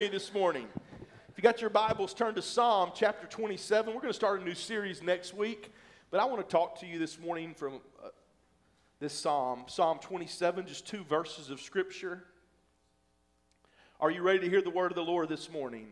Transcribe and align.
this 0.00 0.32
morning. 0.32 0.68
If 1.28 1.36
you 1.36 1.42
got 1.42 1.60
your 1.60 1.70
Bibles, 1.70 2.14
turn 2.14 2.36
to 2.36 2.40
Psalm 2.40 2.92
chapter 2.94 3.26
27. 3.26 3.92
We're 3.92 4.00
going 4.00 4.12
to 4.12 4.14
start 4.14 4.40
a 4.40 4.44
new 4.44 4.54
series 4.54 5.02
next 5.02 5.34
week, 5.34 5.72
but 6.12 6.20
I 6.20 6.24
want 6.24 6.38
to 6.40 6.48
talk 6.48 6.78
to 6.80 6.86
you 6.86 7.00
this 7.00 7.18
morning 7.18 7.52
from 7.52 7.80
uh, 8.00 8.10
this 9.00 9.12
Psalm, 9.12 9.64
Psalm 9.66 9.98
27, 10.00 10.68
just 10.68 10.86
two 10.86 11.02
verses 11.02 11.50
of 11.50 11.60
Scripture. 11.60 12.22
Are 13.98 14.08
you 14.08 14.22
ready 14.22 14.38
to 14.38 14.48
hear 14.48 14.62
the 14.62 14.70
word 14.70 14.92
of 14.92 14.94
the 14.94 15.02
Lord 15.02 15.28
this 15.28 15.50
morning? 15.50 15.88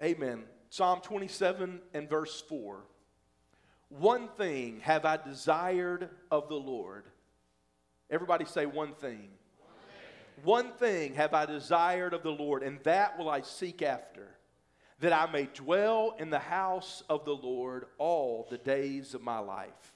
Amen. 0.00 0.44
Psalm 0.70 1.00
27 1.00 1.80
and 1.94 2.08
verse 2.08 2.40
4. 2.48 2.78
One 3.88 4.28
thing 4.36 4.78
have 4.84 5.04
I 5.04 5.16
desired 5.16 6.10
of 6.30 6.48
the 6.48 6.54
Lord. 6.54 7.06
Everybody 8.08 8.44
say 8.44 8.66
one 8.66 8.94
thing. 8.94 9.30
One 10.42 10.72
thing 10.72 11.14
have 11.14 11.34
I 11.34 11.46
desired 11.46 12.14
of 12.14 12.22
the 12.22 12.30
Lord, 12.30 12.62
and 12.62 12.80
that 12.84 13.18
will 13.18 13.28
I 13.28 13.40
seek 13.40 13.82
after, 13.82 14.28
that 15.00 15.12
I 15.12 15.30
may 15.30 15.48
dwell 15.52 16.14
in 16.18 16.30
the 16.30 16.38
house 16.38 17.02
of 17.08 17.24
the 17.24 17.34
Lord 17.34 17.86
all 17.98 18.46
the 18.50 18.58
days 18.58 19.14
of 19.14 19.22
my 19.22 19.38
life, 19.38 19.94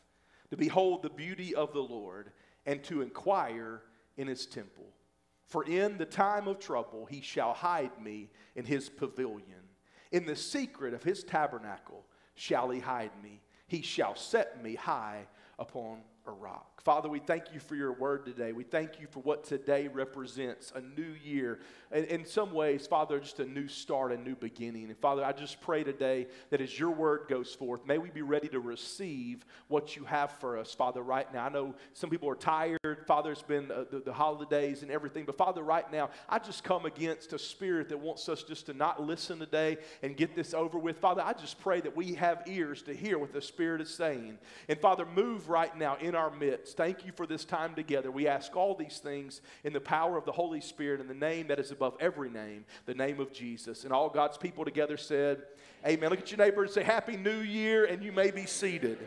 to 0.50 0.56
behold 0.56 1.02
the 1.02 1.10
beauty 1.10 1.54
of 1.54 1.72
the 1.72 1.82
Lord, 1.82 2.32
and 2.66 2.82
to 2.84 3.02
inquire 3.02 3.82
in 4.16 4.28
his 4.28 4.46
temple. 4.46 4.86
For 5.46 5.64
in 5.64 5.98
the 5.98 6.06
time 6.06 6.48
of 6.48 6.58
trouble 6.58 7.06
he 7.06 7.20
shall 7.20 7.52
hide 7.52 8.00
me 8.00 8.30
in 8.54 8.64
his 8.64 8.88
pavilion. 8.88 9.68
In 10.10 10.24
the 10.26 10.36
secret 10.36 10.94
of 10.94 11.02
his 11.02 11.24
tabernacle 11.24 12.04
shall 12.34 12.70
he 12.70 12.80
hide 12.80 13.10
me. 13.22 13.40
He 13.66 13.82
shall 13.82 14.14
set 14.14 14.62
me 14.62 14.74
high 14.74 15.26
upon 15.58 16.00
rock. 16.30 16.82
Father, 16.84 17.08
we 17.08 17.20
thank 17.20 17.52
you 17.54 17.60
for 17.60 17.76
your 17.76 17.92
word 17.92 18.24
today. 18.24 18.52
We 18.52 18.64
thank 18.64 19.00
you 19.00 19.06
for 19.08 19.20
what 19.20 19.44
today 19.44 19.88
represents 19.88 20.72
a 20.74 20.80
new 20.80 21.14
year. 21.24 21.60
In, 21.92 22.04
in 22.04 22.24
some 22.24 22.52
ways, 22.52 22.86
Father, 22.86 23.20
just 23.20 23.38
a 23.40 23.44
new 23.44 23.68
start, 23.68 24.12
a 24.12 24.16
new 24.16 24.34
beginning. 24.34 24.86
And 24.86 24.98
Father, 24.98 25.24
I 25.24 25.32
just 25.32 25.60
pray 25.60 25.84
today 25.84 26.26
that 26.50 26.60
as 26.60 26.76
your 26.78 26.90
word 26.90 27.26
goes 27.28 27.54
forth, 27.54 27.86
may 27.86 27.98
we 27.98 28.10
be 28.10 28.22
ready 28.22 28.48
to 28.48 28.60
receive 28.60 29.44
what 29.68 29.96
you 29.96 30.04
have 30.04 30.32
for 30.32 30.58
us, 30.58 30.74
Father, 30.74 31.02
right 31.02 31.32
now. 31.32 31.46
I 31.46 31.48
know 31.50 31.74
some 31.94 32.10
people 32.10 32.28
are 32.28 32.34
tired. 32.34 33.04
Father, 33.06 33.32
it's 33.32 33.42
been 33.42 33.70
uh, 33.70 33.84
the, 33.90 34.00
the 34.00 34.12
holidays 34.12 34.82
and 34.82 34.90
everything. 34.90 35.24
But 35.24 35.38
Father, 35.38 35.62
right 35.62 35.90
now, 35.92 36.10
I 36.28 36.38
just 36.40 36.64
come 36.64 36.84
against 36.84 37.32
a 37.32 37.38
spirit 37.38 37.88
that 37.90 37.98
wants 37.98 38.28
us 38.28 38.42
just 38.42 38.66
to 38.66 38.74
not 38.74 39.00
listen 39.00 39.38
today 39.38 39.78
and 40.02 40.16
get 40.16 40.34
this 40.34 40.52
over 40.52 40.78
with. 40.78 40.98
Father, 40.98 41.22
I 41.22 41.32
just 41.32 41.60
pray 41.60 41.80
that 41.80 41.96
we 41.96 42.14
have 42.14 42.42
ears 42.46 42.82
to 42.82 42.94
hear 42.94 43.18
what 43.18 43.32
the 43.32 43.40
Spirit 43.40 43.80
is 43.80 43.94
saying. 43.94 44.38
And 44.68 44.78
Father, 44.78 45.06
move 45.06 45.48
right 45.48 45.76
now 45.76 45.96
in 46.00 46.11
our 46.14 46.30
midst. 46.30 46.76
Thank 46.76 47.04
you 47.06 47.12
for 47.12 47.26
this 47.26 47.44
time 47.44 47.74
together. 47.74 48.10
We 48.10 48.28
ask 48.28 48.56
all 48.56 48.74
these 48.74 48.98
things 48.98 49.40
in 49.64 49.72
the 49.72 49.80
power 49.80 50.16
of 50.16 50.24
the 50.24 50.32
Holy 50.32 50.60
Spirit 50.60 51.00
in 51.00 51.08
the 51.08 51.14
name 51.14 51.48
that 51.48 51.58
is 51.58 51.70
above 51.70 51.96
every 52.00 52.30
name, 52.30 52.64
the 52.86 52.94
name 52.94 53.20
of 53.20 53.32
Jesus. 53.32 53.84
And 53.84 53.92
all 53.92 54.08
God's 54.08 54.38
people 54.38 54.64
together 54.64 54.96
said, 54.96 55.42
Amen. 55.86 56.10
Look 56.10 56.20
at 56.20 56.30
your 56.30 56.38
neighbor 56.38 56.62
and 56.62 56.70
say, 56.70 56.82
Happy 56.82 57.16
New 57.16 57.40
Year, 57.40 57.84
and 57.84 58.02
you 58.02 58.12
may 58.12 58.30
be 58.30 58.46
seated. 58.46 58.98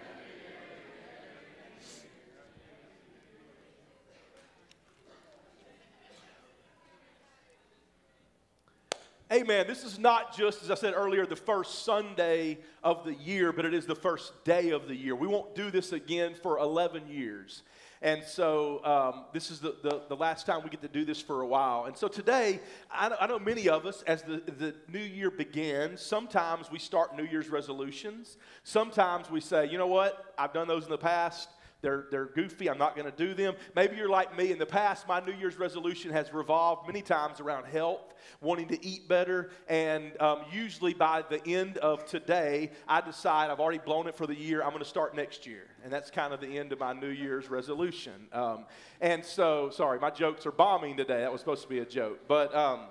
Amen. 9.35 9.67
This 9.67 9.83
is 9.83 9.99
not 9.99 10.37
just, 10.37 10.63
as 10.63 10.71
I 10.71 10.75
said 10.75 10.93
earlier, 10.95 11.25
the 11.25 11.35
first 11.35 11.83
Sunday 11.83 12.57
of 12.81 13.03
the 13.03 13.13
year, 13.15 13.51
but 13.51 13.65
it 13.65 13.73
is 13.73 13.85
the 13.85 13.95
first 13.95 14.31
day 14.45 14.69
of 14.69 14.87
the 14.87 14.95
year. 14.95 15.13
We 15.13 15.27
won't 15.27 15.55
do 15.55 15.69
this 15.69 15.91
again 15.91 16.35
for 16.41 16.57
11 16.57 17.09
years. 17.09 17.63
And 18.01 18.23
so 18.23 18.85
um, 18.85 19.25
this 19.33 19.51
is 19.51 19.59
the, 19.59 19.75
the, 19.83 20.03
the, 20.07 20.15
last 20.15 20.45
time 20.45 20.61
we 20.63 20.69
get 20.69 20.81
to 20.83 20.87
do 20.87 21.03
this 21.03 21.19
for 21.19 21.41
a 21.41 21.47
while. 21.47 21.83
And 21.83 21.97
so 21.97 22.07
today, 22.07 22.61
I 22.89 23.09
know, 23.09 23.15
I 23.19 23.27
know 23.27 23.37
many 23.37 23.67
of 23.67 23.85
us, 23.85 24.03
as 24.03 24.21
the, 24.21 24.41
the 24.57 24.73
new 24.87 24.99
year 24.99 25.29
begins, 25.29 25.99
sometimes 25.99 26.71
we 26.71 26.79
start 26.79 27.17
New 27.17 27.25
Year's 27.25 27.49
resolutions. 27.49 28.37
Sometimes 28.63 29.29
we 29.29 29.41
say, 29.41 29.69
you 29.69 29.77
know 29.77 29.87
what, 29.87 30.33
I've 30.37 30.53
done 30.53 30.69
those 30.69 30.85
in 30.85 30.91
the 30.91 30.97
past. 30.97 31.49
They're, 31.85 32.05
they're 32.09 32.25
goofy. 32.25 32.67
I'm 32.67 32.79
not 32.79 32.95
going 32.95 33.05
to 33.05 33.15
do 33.15 33.35
them. 33.35 33.53
Maybe 33.75 33.95
you're 33.95 34.09
like 34.09 34.35
me. 34.35 34.51
In 34.51 34.57
the 34.57 34.65
past, 34.65 35.07
my 35.07 35.19
New 35.19 35.33
Year's 35.33 35.59
resolution 35.59 36.09
has 36.09 36.33
revolved 36.33 36.87
many 36.87 37.03
times 37.03 37.39
around 37.39 37.65
health, 37.65 38.15
wanting 38.41 38.67
to 38.69 38.83
eat 38.83 39.07
better. 39.07 39.51
And 39.67 40.19
um, 40.19 40.39
usually 40.51 40.95
by 40.95 41.23
the 41.29 41.47
end 41.47 41.77
of 41.77 42.03
today, 42.07 42.71
I 42.87 43.01
decide 43.01 43.51
I've 43.51 43.59
already 43.59 43.77
blown 43.77 44.07
it 44.07 44.15
for 44.15 44.25
the 44.25 44.33
year. 44.33 44.63
I'm 44.63 44.71
going 44.71 44.81
to 44.81 44.89
start 44.89 45.15
next 45.15 45.45
year. 45.45 45.67
And 45.83 45.93
that's 45.93 46.09
kind 46.09 46.33
of 46.33 46.41
the 46.41 46.57
end 46.57 46.71
of 46.71 46.79
my 46.79 46.91
New 46.91 47.09
Year's 47.09 47.51
resolution. 47.51 48.29
Um, 48.33 48.65
and 48.99 49.23
so, 49.23 49.69
sorry, 49.69 49.99
my 49.99 50.09
jokes 50.09 50.47
are 50.47 50.51
bombing 50.51 50.97
today. 50.97 51.19
That 51.19 51.31
was 51.31 51.39
supposed 51.39 51.61
to 51.61 51.69
be 51.69 51.79
a 51.79 51.85
joke. 51.85 52.21
But 52.27 52.55
um, 52.55 52.87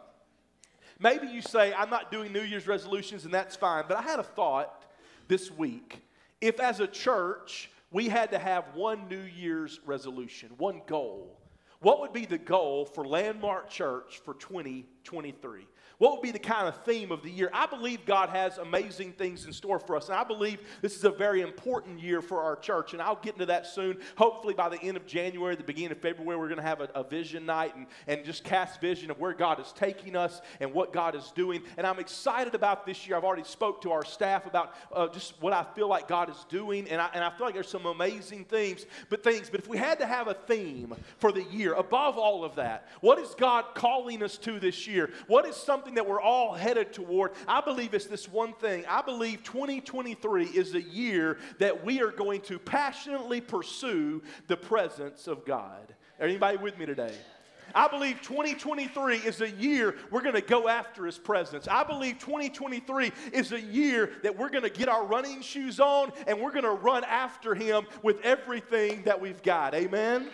maybe 1.01 1.27
you 1.27 1.43
say, 1.43 1.75
I'm 1.75 1.91
not 1.91 2.13
doing 2.13 2.33
New 2.33 2.43
Year's 2.43 2.69
resolutions, 2.69 3.25
and 3.25 3.35
that's 3.35 3.57
fine. 3.57 3.87
But 3.89 3.97
I 3.97 4.03
had 4.03 4.21
a 4.21 4.25
thought 4.25 4.85
this 5.27 5.51
week. 5.51 6.01
If 6.41 6.61
as 6.61 6.79
a 6.79 6.87
church, 6.87 7.71
we 7.95 8.09
had 8.09 8.33
to 8.33 8.39
have 8.41 8.75
one 8.75 9.07
New 9.09 9.23
Year's 9.23 9.79
resolution, 9.87 10.51
one 10.59 10.83
goal. 10.89 11.39
What 11.79 12.01
would 12.01 12.13
be 12.13 12.27
the 12.27 12.39
goal 12.39 12.85
for 12.85 13.07
Landmark 13.07 13.71
Church 13.71 14.21
for 14.25 14.35
2023? 14.35 15.69
What 16.05 16.13
would 16.17 16.23
be 16.23 16.33
the 16.33 16.39
kind 16.39 16.69
of 16.69 16.77
theme 16.85 17.11
of 17.11 17.23
the 17.23 17.31
year? 17.31 17.49
I 17.55 17.65
believe 17.65 18.05
God 18.05 18.29
has 18.29 18.59
amazing 18.59 19.13
things 19.13 19.47
in 19.47 19.55
store 19.55 19.79
for 19.79 19.97
us. 19.97 20.11
And 20.11 20.19
I 20.19 20.23
believe 20.23 20.61
this 20.83 20.95
is 20.97 21.05
a 21.05 21.11
very 21.11 21.41
important 21.41 21.99
year 21.99 22.21
for 22.21 22.43
our 22.43 22.57
church. 22.57 22.93
And 22.93 23.01
I'll 23.01 23.17
get 23.17 23.33
into 23.33 23.47
that 23.47 23.67
soon. 23.67 23.97
Hopefully, 24.17 24.53
by 24.53 24.69
the 24.69 24.79
end 24.83 24.99
of 24.99 25.07
January, 25.07 25.57
the 25.57 25.63
beginning 25.63 25.93
of 25.93 25.99
February, 26.01 26.39
we're 26.39 26.49
going 26.49 26.59
to 26.59 26.63
have 26.63 26.83
a, 26.83 26.91
a 26.95 27.03
vision 27.03 27.47
night 27.47 27.75
and, 27.75 27.87
and 28.07 28.23
just 28.23 28.45
cast 28.45 28.83
vision 28.83 29.11
of 29.11 29.19
where 29.19 29.33
God 29.33 29.59
is 29.61 29.73
taking 29.73 30.15
us 30.15 30.43
and 30.61 30.75
what 30.75 30.93
God 30.93 31.15
is 31.15 31.33
doing. 31.35 31.63
And 31.79 31.87
I'm 31.87 31.99
excited 31.99 32.55
about 32.55 32.85
this 32.85 33.09
year. 33.09 33.17
I've 33.17 33.25
already 33.25 33.45
spoke 33.45 33.81
to 33.81 33.93
our 33.93 34.05
staff 34.05 34.45
about 34.45 34.75
uh, 34.93 35.09
just 35.09 35.41
what 35.41 35.55
I 35.55 35.65
feel 35.75 35.89
like 35.89 36.07
God 36.07 36.29
is 36.29 36.45
doing. 36.51 36.87
And 36.91 37.01
I, 37.01 37.09
and 37.15 37.25
I 37.25 37.31
feel 37.31 37.47
like 37.47 37.55
there's 37.55 37.67
some 37.67 37.87
amazing 37.87 38.45
things. 38.45 38.85
But 39.09 39.25
things. 39.25 39.49
But 39.49 39.61
if 39.61 39.69
we 39.69 39.79
had 39.79 40.01
to 40.01 40.07
have 40.07 40.29
a 40.29 40.35
theme 40.35 40.95
for 41.17 41.33
the 41.33 41.45
year, 41.45 41.73
above 41.73 42.19
all 42.19 42.45
of 42.45 42.57
that, 42.57 42.89
what 43.01 43.19
is 43.19 43.35
God 43.39 43.65
calling 43.73 44.23
us 44.23 44.37
to 44.37 44.61
this 44.61 44.87
year? 44.87 45.09
What 45.29 45.47
is 45.47 45.57
something 45.57 45.94
something 45.95 46.05
that 46.05 46.11
we're 46.11 46.21
all 46.21 46.55
headed 46.55 46.93
toward. 46.93 47.33
I 47.47 47.61
believe 47.61 47.95
it's 47.95 48.07
this 48.07 48.29
one 48.29 48.53
thing. 48.55 48.85
I 48.89 49.03
believe 49.03 49.43
2023 49.45 50.47
is 50.47 50.75
a 50.75 50.83
year 50.83 51.39
that 51.59 51.85
we 51.85 52.03
are 52.03 52.11
going 52.11 52.41
to 52.43 52.59
passionately 52.59 53.41
pursue 53.41 54.23
the 54.49 54.57
presence 54.57 55.27
of 55.27 55.45
God. 55.45 55.95
Are 56.21 56.27
anybody 56.27 56.59
with 56.59 56.79
me 56.79 56.87
today? 56.87 57.15
I 57.75 57.89
believe 57.89 58.21
2023 58.23 59.17
is 59.19 59.41
a 59.41 59.51
year 59.51 59.97
we're 60.11 60.23
going 60.23 60.35
to 60.35 60.41
go 60.41 60.69
after 60.69 61.07
His 61.07 61.19
presence. 61.19 61.67
I 61.69 61.83
believe 61.83 62.19
2023 62.19 63.13
is 63.33 63.53
a 63.53 63.61
year 63.61 64.11
that 64.23 64.37
we're 64.37 64.51
going 64.51 64.63
to 64.63 64.71
get 64.71 64.89
our 64.89 65.05
running 65.05 65.43
shoes 65.43 65.81
on 65.81 66.13
and 66.27 66.41
we're 66.41 66.53
going 66.53 66.65
to 66.65 66.71
run 66.71 67.05
after 67.05 67.55
Him 67.55 67.87
with 68.03 68.21
everything 68.23 69.03
that 69.05 69.21
we've 69.21 69.43
got. 69.43 69.75
Amen? 69.75 70.29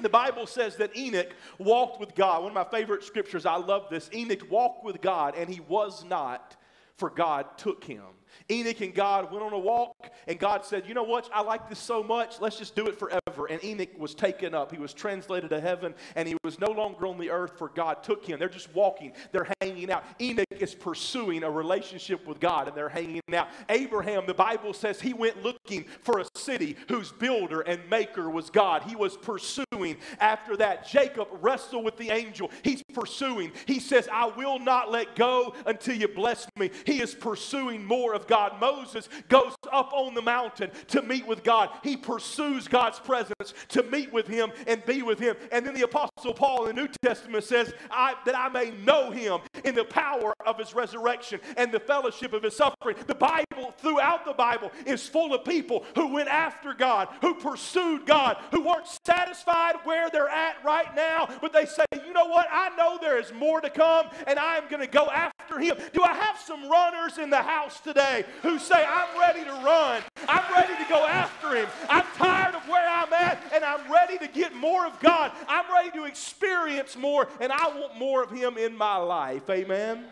The 0.00 0.08
Bible 0.08 0.46
says 0.46 0.76
that 0.76 0.96
Enoch 0.96 1.34
walked 1.58 2.00
with 2.00 2.14
God. 2.14 2.42
One 2.42 2.50
of 2.50 2.54
my 2.54 2.78
favorite 2.78 3.02
scriptures, 3.04 3.46
I 3.46 3.56
love 3.56 3.88
this. 3.90 4.08
Enoch 4.14 4.50
walked 4.50 4.84
with 4.84 5.00
God, 5.00 5.34
and 5.36 5.48
he 5.48 5.60
was 5.60 6.04
not, 6.04 6.56
for 6.96 7.10
God 7.10 7.58
took 7.58 7.84
him. 7.84 8.02
Enoch 8.50 8.80
and 8.80 8.94
God 8.94 9.30
went 9.30 9.42
on 9.42 9.52
a 9.52 9.58
walk, 9.58 10.10
and 10.26 10.38
God 10.38 10.64
said, 10.64 10.86
You 10.86 10.94
know 10.94 11.02
what? 11.02 11.28
I 11.34 11.42
like 11.42 11.68
this 11.68 11.78
so 11.78 12.02
much. 12.02 12.40
Let's 12.40 12.58
just 12.58 12.74
do 12.74 12.86
it 12.86 12.98
forever. 12.98 13.46
And 13.50 13.62
Enoch 13.64 13.98
was 13.98 14.14
taken 14.14 14.54
up. 14.54 14.72
He 14.72 14.78
was 14.78 14.94
translated 14.94 15.50
to 15.50 15.60
heaven, 15.60 15.94
and 16.16 16.28
he 16.28 16.36
was 16.44 16.58
no 16.58 16.70
longer 16.70 17.06
on 17.06 17.18
the 17.18 17.30
earth, 17.30 17.52
for 17.58 17.68
God 17.68 18.02
took 18.02 18.24
him. 18.24 18.38
They're 18.38 18.48
just 18.48 18.72
walking, 18.74 19.12
they're 19.32 19.48
hanging 19.60 19.90
out. 19.90 20.04
Enoch 20.20 20.46
is 20.50 20.74
pursuing 20.74 21.42
a 21.42 21.50
relationship 21.50 22.26
with 22.26 22.40
God, 22.40 22.68
and 22.68 22.76
they're 22.76 22.88
hanging 22.88 23.22
out. 23.32 23.48
Abraham, 23.68 24.26
the 24.26 24.34
Bible 24.34 24.72
says, 24.72 25.00
he 25.00 25.12
went 25.12 25.42
looking 25.42 25.84
for 26.02 26.20
a 26.20 26.24
city 26.34 26.76
whose 26.88 27.12
builder 27.12 27.60
and 27.62 27.80
maker 27.90 28.30
was 28.30 28.50
God. 28.50 28.82
He 28.82 28.96
was 28.96 29.16
pursuing. 29.16 29.96
After 30.20 30.56
that, 30.58 30.86
Jacob 30.86 31.28
wrestled 31.40 31.84
with 31.84 31.96
the 31.96 32.10
angel. 32.10 32.50
He's 32.62 32.82
pursuing. 32.94 33.52
He 33.66 33.80
says, 33.80 34.08
I 34.12 34.26
will 34.26 34.58
not 34.58 34.90
let 34.90 35.16
go 35.16 35.54
until 35.66 35.96
you 35.96 36.08
bless 36.08 36.46
me. 36.56 36.70
He 36.84 37.00
is 37.00 37.14
pursuing 37.14 37.84
more 37.84 38.14
of 38.14 38.26
God. 38.28 38.60
Moses 38.60 39.08
goes 39.28 39.54
up 39.72 39.92
on 39.92 40.14
the 40.14 40.22
mountain 40.22 40.70
to 40.88 41.02
meet 41.02 41.26
with 41.26 41.42
God. 41.42 41.70
He 41.82 41.96
pursues 41.96 42.68
God's 42.68 43.00
presence 43.00 43.54
to 43.68 43.82
meet 43.84 44.12
with 44.12 44.28
him 44.28 44.52
and 44.66 44.84
be 44.86 45.02
with 45.02 45.18
him. 45.18 45.34
And 45.50 45.66
then 45.66 45.74
the 45.74 45.82
Apostle 45.82 46.34
Paul 46.34 46.66
in 46.66 46.76
the 46.76 46.82
New 46.82 46.88
Testament 47.02 47.44
says, 47.44 47.72
I, 47.90 48.14
that 48.24 48.36
I 48.36 48.48
may 48.48 48.70
know 48.70 49.10
him 49.10 49.40
in 49.64 49.74
the 49.74 49.84
power 49.84 50.32
of 50.46 50.58
his 50.58 50.74
resurrection 50.74 51.40
and 51.56 51.72
the 51.72 51.80
fellowship 51.80 52.32
of 52.32 52.42
his 52.42 52.56
suffering. 52.56 52.96
The 53.06 53.14
Bible, 53.14 53.74
throughout 53.78 54.24
the 54.24 54.32
Bible, 54.32 54.72
is 54.86 55.06
full 55.06 55.34
of 55.34 55.44
people 55.44 55.84
who 55.94 56.08
went 56.08 56.28
after 56.28 56.74
God, 56.74 57.08
who 57.20 57.34
pursued 57.34 58.06
God, 58.06 58.38
who 58.50 58.62
weren't 58.62 58.86
satisfied 59.06 59.76
where 59.84 60.10
they're 60.10 60.28
at 60.28 60.56
right 60.64 60.94
now, 60.94 61.28
but 61.40 61.52
they 61.52 61.66
say, 61.66 61.84
you 62.06 62.12
know 62.12 62.26
what? 62.26 62.46
I 62.50 62.74
know 62.76 62.98
there 63.00 63.18
is 63.18 63.32
more 63.32 63.60
to 63.60 63.70
come 63.70 64.08
and 64.26 64.38
I 64.38 64.56
am 64.56 64.68
going 64.68 64.82
to 64.82 64.86
go 64.86 65.08
after 65.10 65.58
him. 65.58 65.76
Do 65.92 66.02
I 66.02 66.14
have 66.14 66.38
some 66.38 66.68
runners 66.70 67.18
in 67.18 67.30
the 67.30 67.42
house 67.42 67.80
today 67.80 68.24
who 68.42 68.58
say, 68.58 68.84
I'm 68.86 69.18
ready 69.18 69.44
to 69.44 69.52
run? 69.52 70.02
I'm 70.28 70.52
ready 70.52 70.74
to 70.74 70.88
go 70.88 71.06
after 71.06 71.54
him. 71.54 71.68
I'm 71.88 72.04
tired 72.16 72.54
of 72.54 72.68
where 72.68 72.88
I'm 72.88 73.12
at, 73.12 73.42
and 73.52 73.64
I'm 73.64 73.90
ready 73.90 74.18
to 74.18 74.28
get 74.28 74.54
more 74.54 74.86
of 74.86 74.98
God. 75.00 75.32
I'm 75.48 75.70
ready 75.72 75.90
to 75.92 76.04
experience 76.04 76.96
more, 76.96 77.28
and 77.40 77.52
I 77.52 77.68
want 77.68 77.96
more 77.96 78.22
of 78.22 78.30
Him 78.30 78.58
in 78.58 78.76
my 78.76 78.96
life. 78.96 79.47
Amen. 79.50 80.04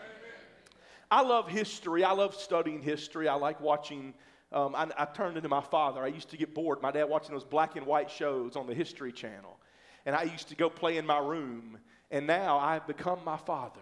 I 1.10 1.22
love 1.22 1.48
history. 1.48 2.04
I 2.04 2.12
love 2.12 2.34
studying 2.34 2.80
history. 2.80 3.28
I 3.28 3.34
like 3.34 3.60
watching. 3.60 4.14
Um, 4.50 4.74
I, 4.74 4.88
I, 4.96 5.04
turned 5.04 5.36
into 5.36 5.48
my 5.48 5.60
father. 5.60 6.02
I 6.02 6.06
used 6.06 6.30
to 6.30 6.36
get 6.36 6.54
bored. 6.54 6.80
My 6.80 6.90
dad 6.90 7.04
watching 7.04 7.32
those 7.32 7.44
black 7.44 7.76
and 7.76 7.84
white 7.84 8.10
shows 8.10 8.56
on 8.56 8.66
the 8.66 8.74
History 8.74 9.12
Channel. 9.12 9.58
And 10.06 10.16
I 10.16 10.22
used 10.22 10.48
to 10.48 10.56
go 10.56 10.70
play 10.70 10.96
in 10.96 11.04
my 11.04 11.18
room. 11.18 11.78
And 12.10 12.26
now 12.26 12.58
I've 12.58 12.86
become 12.86 13.18
my 13.24 13.36
father. 13.36 13.80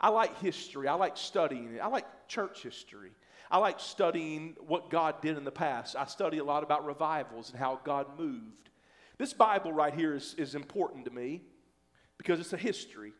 I 0.00 0.08
like 0.08 0.38
history. 0.40 0.88
I 0.88 0.94
like 0.94 1.16
studying 1.16 1.76
it. 1.76 1.78
I 1.78 1.86
like 1.86 2.04
church 2.28 2.62
history. 2.62 3.12
I 3.50 3.58
like 3.58 3.80
studying 3.80 4.56
what 4.66 4.90
God 4.90 5.22
did 5.22 5.38
in 5.38 5.44
the 5.44 5.52
past. 5.52 5.96
I 5.96 6.04
study 6.06 6.38
a 6.38 6.44
lot 6.44 6.62
about 6.62 6.84
revivals 6.84 7.50
and 7.50 7.58
how 7.58 7.80
God 7.84 8.18
moved. 8.18 8.68
This 9.16 9.32
Bible 9.32 9.72
right 9.72 9.94
here 9.94 10.14
is, 10.14 10.34
is 10.36 10.54
important 10.54 11.04
to 11.06 11.12
me 11.12 11.42
because 12.18 12.40
it's 12.40 12.52
a 12.52 12.58
history 12.58 13.12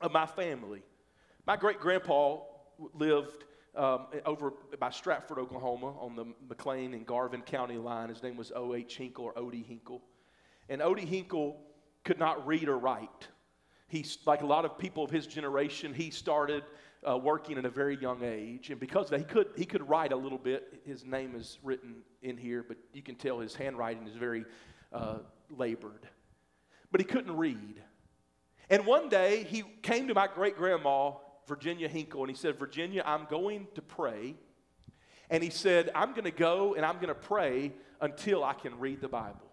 of 0.00 0.12
my 0.12 0.26
family. 0.26 0.82
My 1.46 1.56
great 1.56 1.80
grandpa 1.80 2.38
lived 2.94 3.44
um, 3.74 4.06
over 4.24 4.52
by 4.78 4.90
Stratford, 4.90 5.38
Oklahoma, 5.38 5.98
on 5.98 6.16
the 6.16 6.24
McClain 6.48 6.94
and 6.94 7.06
Garvin 7.06 7.42
County 7.42 7.76
line. 7.76 8.08
His 8.08 8.22
name 8.22 8.36
was 8.36 8.52
O.H. 8.54 8.96
Hinkle 8.96 9.24
or 9.26 9.34
Odie 9.34 9.64
Hinkle. 9.64 10.02
And 10.68 10.80
Odie 10.80 11.06
Hinkle 11.06 11.60
could 12.04 12.18
not 12.18 12.46
read 12.46 12.68
or 12.68 12.78
write. 12.78 13.28
He's 13.88 14.18
like 14.26 14.42
a 14.42 14.46
lot 14.46 14.64
of 14.64 14.78
people 14.78 15.04
of 15.04 15.10
his 15.10 15.26
generation, 15.26 15.94
he 15.94 16.10
started 16.10 16.64
uh, 17.08 17.16
working 17.16 17.56
at 17.58 17.64
a 17.64 17.70
very 17.70 17.96
young 17.96 18.24
age. 18.24 18.70
And 18.70 18.80
because 18.80 19.10
that, 19.10 19.20
he 19.20 19.24
could, 19.24 19.48
he 19.56 19.64
could 19.64 19.88
write 19.88 20.12
a 20.12 20.16
little 20.16 20.38
bit. 20.38 20.80
His 20.84 21.04
name 21.04 21.34
is 21.36 21.58
written 21.62 21.96
in 22.22 22.36
here, 22.36 22.64
but 22.66 22.76
you 22.92 23.02
can 23.02 23.14
tell 23.14 23.38
his 23.38 23.54
handwriting 23.54 24.08
is 24.08 24.16
very 24.16 24.44
uh, 24.92 25.18
labored. 25.50 26.08
But 26.90 27.00
he 27.00 27.04
couldn't 27.06 27.36
read. 27.36 27.82
And 28.68 28.84
one 28.86 29.08
day 29.08 29.44
he 29.44 29.62
came 29.82 30.08
to 30.08 30.14
my 30.14 30.26
great 30.26 30.56
grandma 30.56 31.12
Virginia 31.46 31.88
Hinkle, 31.88 32.22
and 32.22 32.30
he 32.30 32.36
said, 32.36 32.58
Virginia, 32.58 33.02
I'm 33.06 33.26
going 33.30 33.68
to 33.74 33.82
pray. 33.82 34.34
And 35.30 35.42
he 35.42 35.50
said, 35.50 35.90
I'm 35.94 36.10
going 36.10 36.24
to 36.24 36.30
go 36.30 36.74
and 36.74 36.84
I'm 36.84 36.96
going 36.96 37.08
to 37.08 37.14
pray 37.14 37.72
until 38.00 38.44
I 38.44 38.54
can 38.54 38.78
read 38.78 39.00
the 39.00 39.08
Bible. 39.08 39.50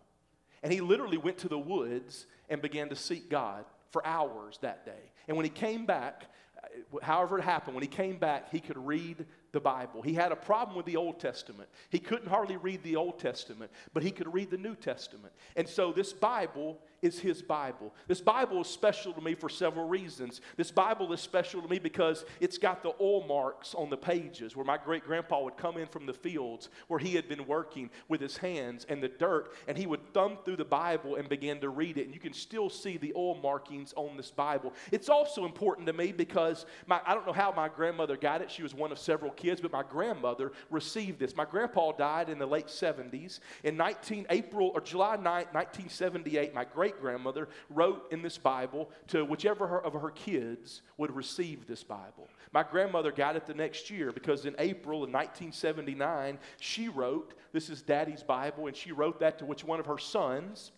And 0.61 0.71
he 0.71 0.81
literally 0.81 1.17
went 1.17 1.39
to 1.39 1.49
the 1.49 1.57
woods 1.57 2.25
and 2.49 2.61
began 2.61 2.89
to 2.89 2.95
seek 2.95 3.29
God 3.29 3.65
for 3.91 4.05
hours 4.05 4.57
that 4.61 4.85
day. 4.85 5.11
And 5.27 5.37
when 5.37 5.45
he 5.45 5.49
came 5.49 5.85
back, 5.85 6.25
uh, 6.63 6.99
however 7.01 7.39
it 7.39 7.43
happened, 7.43 7.75
when 7.75 7.83
he 7.83 7.87
came 7.87 8.17
back, 8.17 8.51
he 8.51 8.59
could 8.59 8.77
read 8.77 9.25
the 9.53 9.59
Bible. 9.59 10.01
He 10.01 10.13
had 10.13 10.31
a 10.31 10.35
problem 10.35 10.75
with 10.75 10.85
the 10.85 10.97
Old 10.97 11.19
Testament. 11.19 11.69
He 11.89 11.99
couldn't 11.99 12.27
hardly 12.27 12.57
read 12.57 12.83
the 12.83 12.95
Old 12.95 13.19
Testament, 13.19 13.71
but 13.93 14.03
he 14.03 14.11
could 14.11 14.33
read 14.33 14.49
the 14.49 14.57
New 14.57 14.75
Testament. 14.75 15.31
And 15.55 15.69
so 15.69 15.93
this 15.93 16.11
Bible 16.11 16.79
is 17.03 17.19
his 17.19 17.41
Bible. 17.41 17.93
This 18.07 18.21
Bible 18.21 18.61
is 18.61 18.67
special 18.67 19.13
to 19.13 19.21
me 19.21 19.35
for 19.35 19.49
several 19.49 19.87
reasons. 19.87 20.41
This 20.55 20.71
Bible 20.71 21.11
is 21.13 21.19
special 21.19 21.61
to 21.61 21.67
me 21.67 21.77
because 21.77 22.25
it's 22.39 22.57
got 22.57 22.81
the 22.81 22.93
oil 22.99 23.27
marks 23.27 23.75
on 23.75 23.89
the 23.89 23.97
pages 23.97 24.55
where 24.55 24.65
my 24.65 24.77
great 24.77 25.03
grandpa 25.03 25.43
would 25.43 25.57
come 25.57 25.77
in 25.77 25.87
from 25.87 26.05
the 26.05 26.13
fields 26.13 26.69
where 26.87 26.99
he 26.99 27.13
had 27.13 27.27
been 27.27 27.45
working 27.45 27.89
with 28.07 28.21
his 28.21 28.37
hands 28.37 28.85
and 28.89 29.03
the 29.03 29.09
dirt, 29.09 29.53
and 29.67 29.77
he 29.77 29.85
would 29.85 30.13
thumb 30.13 30.37
through 30.45 30.55
the 30.55 30.65
Bible 30.65 31.17
and 31.17 31.27
begin 31.27 31.59
to 31.59 31.69
read 31.69 31.97
it. 31.97 32.05
And 32.05 32.13
you 32.13 32.21
can 32.21 32.33
still 32.33 32.69
see 32.69 32.97
the 32.97 33.13
oil 33.15 33.35
markings 33.35 33.93
on 33.97 34.15
this 34.17 34.31
Bible. 34.31 34.73
It's 34.91 35.09
also 35.09 35.45
important 35.45 35.85
to 35.87 35.93
me 35.93 36.13
because 36.13 36.65
my, 36.87 37.01
I 37.05 37.13
don't 37.13 37.27
know 37.27 37.33
how 37.33 37.51
my 37.51 37.67
grandmother 37.67 38.15
got 38.15 38.41
it. 38.41 38.49
She 38.49 38.63
was 38.63 38.73
one 38.73 38.93
of 38.93 38.97
several 38.97 39.31
kids, 39.31 39.42
but 39.61 39.71
my 39.71 39.83
grandmother 39.83 40.51
received 40.69 41.19
this. 41.19 41.35
My 41.35 41.45
grandpa 41.45 41.91
died 41.91 42.29
in 42.29 42.39
the 42.39 42.45
late 42.45 42.67
70s. 42.67 43.39
In 43.63 43.77
19 43.77 44.25
April 44.29 44.71
or 44.73 44.81
July 44.81 45.15
9, 45.15 45.23
1978, 45.23 46.53
my 46.53 46.65
great 46.65 46.99
grandmother 46.99 47.49
wrote 47.69 48.11
in 48.11 48.21
this 48.21 48.37
Bible 48.37 48.89
to 49.07 49.25
whichever 49.25 49.81
of 49.81 49.93
her 49.93 50.11
kids 50.11 50.81
would 50.97 51.15
receive 51.15 51.67
this 51.67 51.83
Bible. 51.83 52.29
My 52.51 52.63
grandmother 52.63 53.11
got 53.11 53.35
it 53.35 53.45
the 53.45 53.53
next 53.53 53.89
year 53.89 54.11
because 54.11 54.45
in 54.45 54.55
April 54.59 55.03
of 55.03 55.09
1979, 55.09 56.39
she 56.59 56.89
wrote, 56.89 57.33
This 57.51 57.69
is 57.69 57.81
Daddy's 57.81 58.23
Bible, 58.23 58.67
and 58.67 58.75
she 58.75 58.91
wrote 58.91 59.19
that 59.19 59.39
to 59.39 59.45
which 59.45 59.63
one 59.63 59.79
of 59.79 59.85
her 59.85 59.97
sons 59.97 60.71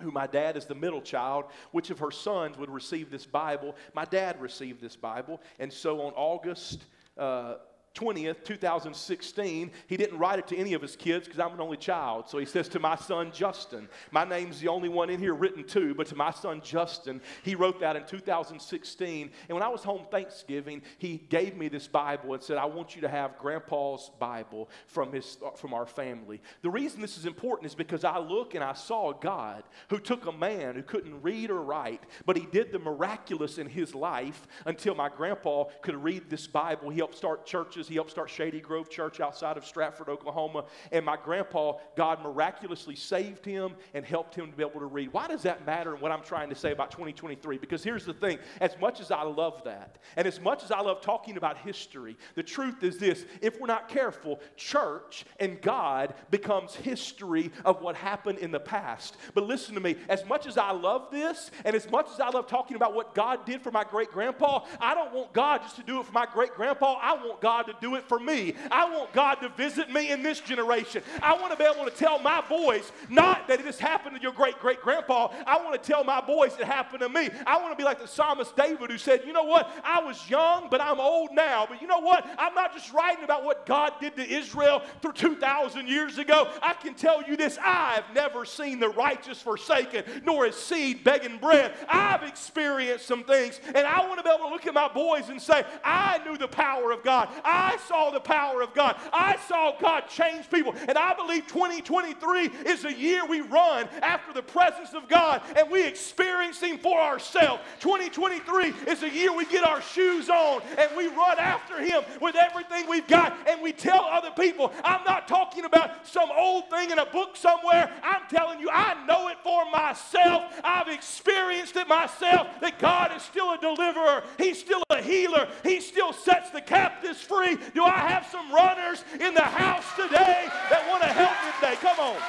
who 0.00 0.10
my 0.10 0.26
dad 0.26 0.56
is 0.56 0.66
the 0.66 0.74
middle 0.74 1.00
child, 1.00 1.46
which 1.72 1.90
of 1.90 1.98
her 1.98 2.10
sons 2.10 2.56
would 2.56 2.70
receive 2.70 3.10
this 3.10 3.26
Bible. 3.26 3.74
My 3.94 4.04
dad 4.04 4.40
received 4.40 4.80
this 4.80 4.96
Bible. 4.96 5.40
And 5.58 5.72
so 5.72 6.02
on 6.02 6.12
August 6.14 6.84
uh, 7.16 7.54
20th, 7.98 8.44
2016, 8.44 9.72
he 9.88 9.96
didn't 9.96 10.18
write 10.18 10.38
it 10.38 10.46
to 10.46 10.56
any 10.56 10.74
of 10.74 10.82
his 10.82 10.94
kids 10.94 11.26
because 11.26 11.40
I'm 11.40 11.52
an 11.52 11.60
only 11.60 11.76
child. 11.76 12.28
So 12.28 12.38
he 12.38 12.44
says 12.44 12.68
to 12.68 12.78
my 12.78 12.94
son 12.94 13.32
Justin, 13.32 13.88
my 14.12 14.24
name's 14.24 14.60
the 14.60 14.68
only 14.68 14.88
one 14.88 15.10
in 15.10 15.18
here 15.18 15.34
written 15.34 15.64
to, 15.64 15.94
but 15.94 16.06
to 16.08 16.14
my 16.14 16.30
son 16.30 16.60
Justin, 16.62 17.20
he 17.42 17.56
wrote 17.56 17.80
that 17.80 17.96
in 17.96 18.06
2016. 18.06 19.30
And 19.48 19.54
when 19.54 19.64
I 19.64 19.68
was 19.68 19.82
home 19.82 20.06
Thanksgiving, 20.10 20.82
he 20.98 21.18
gave 21.28 21.56
me 21.56 21.68
this 21.68 21.88
Bible 21.88 22.34
and 22.34 22.42
said, 22.42 22.56
I 22.56 22.66
want 22.66 22.94
you 22.94 23.00
to 23.02 23.08
have 23.08 23.36
grandpa's 23.38 24.12
Bible 24.20 24.68
from, 24.86 25.12
his, 25.12 25.38
from 25.56 25.74
our 25.74 25.86
family. 25.86 26.40
The 26.62 26.70
reason 26.70 27.00
this 27.00 27.18
is 27.18 27.26
important 27.26 27.66
is 27.66 27.74
because 27.74 28.04
I 28.04 28.18
look 28.18 28.54
and 28.54 28.62
I 28.62 28.74
saw 28.74 29.10
a 29.10 29.14
God 29.20 29.64
who 29.90 29.98
took 29.98 30.26
a 30.26 30.32
man 30.32 30.76
who 30.76 30.82
couldn't 30.82 31.20
read 31.20 31.50
or 31.50 31.62
write, 31.62 32.04
but 32.26 32.36
he 32.36 32.46
did 32.46 32.70
the 32.70 32.78
miraculous 32.78 33.58
in 33.58 33.68
his 33.68 33.92
life 33.92 34.46
until 34.66 34.94
my 34.94 35.08
grandpa 35.08 35.64
could 35.82 35.96
read 35.96 36.30
this 36.30 36.46
Bible. 36.46 36.90
He 36.90 36.98
helped 36.98 37.16
start 37.16 37.44
churches 37.44 37.87
he 37.88 37.94
helped 37.94 38.10
start 38.10 38.30
Shady 38.30 38.60
Grove 38.60 38.88
Church 38.88 39.20
outside 39.20 39.56
of 39.56 39.64
Stratford, 39.64 40.08
Oklahoma. 40.08 40.64
And 40.92 41.04
my 41.04 41.16
grandpa, 41.16 41.74
God 41.96 42.22
miraculously 42.22 42.94
saved 42.94 43.44
him 43.44 43.74
and 43.94 44.04
helped 44.04 44.34
him 44.34 44.50
to 44.50 44.56
be 44.56 44.62
able 44.62 44.80
to 44.80 44.86
read. 44.86 45.12
Why 45.12 45.26
does 45.26 45.42
that 45.42 45.66
matter 45.66 45.94
in 45.94 46.00
what 46.00 46.12
I'm 46.12 46.22
trying 46.22 46.48
to 46.50 46.54
say 46.54 46.72
about 46.72 46.90
2023? 46.90 47.58
Because 47.58 47.82
here's 47.82 48.04
the 48.04 48.14
thing 48.14 48.38
as 48.60 48.78
much 48.80 49.00
as 49.00 49.10
I 49.10 49.22
love 49.22 49.62
that, 49.64 49.98
and 50.16 50.26
as 50.26 50.40
much 50.40 50.62
as 50.62 50.70
I 50.70 50.80
love 50.80 51.00
talking 51.00 51.36
about 51.36 51.58
history, 51.58 52.16
the 52.34 52.42
truth 52.42 52.82
is 52.82 52.98
this 52.98 53.24
if 53.40 53.60
we're 53.60 53.66
not 53.66 53.88
careful, 53.88 54.40
church 54.56 55.24
and 55.40 55.60
God 55.60 56.14
becomes 56.30 56.74
history 56.74 57.50
of 57.64 57.82
what 57.82 57.96
happened 57.96 58.38
in 58.38 58.50
the 58.50 58.60
past. 58.60 59.16
But 59.34 59.44
listen 59.44 59.74
to 59.74 59.80
me, 59.80 59.96
as 60.08 60.24
much 60.26 60.46
as 60.46 60.58
I 60.58 60.72
love 60.72 61.10
this, 61.10 61.50
and 61.64 61.74
as 61.74 61.90
much 61.90 62.08
as 62.12 62.20
I 62.20 62.28
love 62.30 62.46
talking 62.46 62.76
about 62.76 62.94
what 62.94 63.14
God 63.14 63.44
did 63.46 63.62
for 63.62 63.70
my 63.70 63.84
great 63.84 64.10
grandpa, 64.10 64.64
I 64.80 64.94
don't 64.94 65.12
want 65.12 65.32
God 65.32 65.62
just 65.62 65.76
to 65.76 65.82
do 65.82 66.00
it 66.00 66.06
for 66.06 66.12
my 66.12 66.26
great 66.26 66.54
grandpa. 66.54 66.96
I 67.00 67.14
want 67.14 67.40
God 67.40 67.67
to 67.68 67.76
do 67.80 67.94
it 67.94 68.04
for 68.04 68.18
me. 68.18 68.54
I 68.70 68.88
want 68.90 69.12
God 69.12 69.36
to 69.36 69.48
visit 69.50 69.90
me 69.90 70.10
in 70.10 70.22
this 70.22 70.40
generation. 70.40 71.02
I 71.22 71.34
want 71.34 71.52
to 71.52 71.56
be 71.56 71.64
able 71.64 71.84
to 71.84 71.90
tell 71.90 72.18
my 72.18 72.42
boys, 72.48 72.92
not 73.08 73.48
that 73.48 73.60
it 73.60 73.66
has 73.66 73.78
happened 73.78 74.16
to 74.16 74.22
your 74.22 74.32
great 74.32 74.58
great 74.58 74.80
grandpa. 74.80 75.28
I 75.46 75.62
want 75.62 75.80
to 75.80 75.86
tell 75.86 76.04
my 76.04 76.20
boys 76.20 76.54
it 76.58 76.66
happened 76.66 77.00
to 77.00 77.08
me. 77.08 77.30
I 77.46 77.58
want 77.60 77.72
to 77.72 77.76
be 77.76 77.84
like 77.84 78.00
the 78.00 78.08
psalmist 78.08 78.56
David 78.56 78.90
who 78.90 78.98
said, 78.98 79.22
You 79.26 79.32
know 79.32 79.44
what? 79.44 79.70
I 79.84 80.02
was 80.02 80.28
young, 80.28 80.68
but 80.70 80.80
I'm 80.80 81.00
old 81.00 81.30
now. 81.32 81.66
But 81.68 81.80
you 81.80 81.86
know 81.86 82.00
what? 82.00 82.26
I'm 82.38 82.54
not 82.54 82.74
just 82.74 82.92
writing 82.92 83.24
about 83.24 83.44
what 83.44 83.66
God 83.66 83.92
did 84.00 84.16
to 84.16 84.28
Israel 84.28 84.82
through 85.00 85.12
2,000 85.12 85.88
years 85.88 86.18
ago. 86.18 86.50
I 86.62 86.74
can 86.74 86.94
tell 86.94 87.22
you 87.22 87.36
this 87.36 87.58
I've 87.62 88.04
never 88.14 88.44
seen 88.44 88.80
the 88.80 88.88
righteous 88.88 89.40
forsaken, 89.40 90.04
nor 90.24 90.46
his 90.46 90.56
seed 90.56 91.04
begging 91.04 91.38
bread. 91.38 91.74
I've 91.88 92.22
experienced 92.22 93.06
some 93.06 93.24
things, 93.24 93.60
and 93.66 93.86
I 93.86 94.06
want 94.06 94.18
to 94.18 94.24
be 94.24 94.30
able 94.30 94.46
to 94.46 94.50
look 94.50 94.66
at 94.66 94.74
my 94.74 94.88
boys 94.88 95.28
and 95.28 95.40
say, 95.40 95.64
I 95.84 96.20
knew 96.24 96.36
the 96.36 96.48
power 96.48 96.92
of 96.92 97.02
God. 97.02 97.28
I 97.44 97.57
I 97.58 97.76
saw 97.88 98.10
the 98.10 98.20
power 98.20 98.62
of 98.62 98.72
God. 98.72 98.96
I 99.12 99.36
saw 99.48 99.76
God 99.80 100.04
change 100.08 100.48
people. 100.48 100.74
And 100.86 100.96
I 100.96 101.12
believe 101.14 101.48
2023 101.48 102.50
is 102.64 102.84
a 102.84 102.92
year 102.92 103.26
we 103.26 103.40
run 103.40 103.88
after 104.00 104.32
the 104.32 104.42
presence 104.42 104.94
of 104.94 105.08
God 105.08 105.42
and 105.56 105.68
we 105.68 105.84
experience 105.84 106.60
Him 106.60 106.78
for 106.78 107.00
ourselves. 107.00 107.60
2023 107.80 108.74
is 108.86 109.02
a 109.02 109.10
year 109.10 109.34
we 109.34 109.44
get 109.46 109.66
our 109.66 109.82
shoes 109.82 110.30
on 110.30 110.62
and 110.78 110.88
we 110.96 111.08
run 111.08 111.38
after 111.38 111.80
Him 111.80 112.04
with 112.20 112.36
everything 112.36 112.88
we've 112.88 113.08
got 113.08 113.36
and 113.48 113.60
we 113.60 113.72
tell 113.72 114.04
other 114.04 114.30
people. 114.30 114.72
I'm 114.84 115.04
not 115.04 115.26
talking 115.26 115.64
about 115.64 116.06
some 116.06 116.30
old 116.36 116.70
thing 116.70 116.92
in 116.92 116.98
a 117.00 117.06
book 117.06 117.36
somewhere. 117.36 117.90
I'm 118.04 118.22
telling 118.30 118.60
you, 118.60 118.70
I 118.70 119.04
know 119.06 119.28
it 119.28 119.38
for 119.42 119.68
myself. 119.72 120.44
I've 120.62 120.88
experienced 120.88 121.74
it 121.74 121.88
myself 121.88 122.46
that 122.60 122.78
God 122.78 123.16
is 123.16 123.22
still 123.22 123.52
a 123.52 123.58
deliverer, 123.58 124.22
He's 124.38 124.60
still 124.60 124.82
a 124.90 125.02
healer, 125.02 125.48
He 125.64 125.80
still 125.80 126.12
sets 126.12 126.50
the 126.50 126.60
captives 126.60 127.20
free. 127.20 127.47
Do 127.56 127.84
I 127.84 127.98
have 127.98 128.26
some 128.26 128.52
runners 128.52 129.04
in 129.20 129.34
the 129.34 129.42
house 129.42 129.86
today 129.96 130.48
that 130.70 130.86
want 130.88 131.02
to 131.02 131.08
help 131.08 131.36
me 131.44 131.52
today? 131.60 131.76
Come 131.80 131.98
on. 131.98 132.20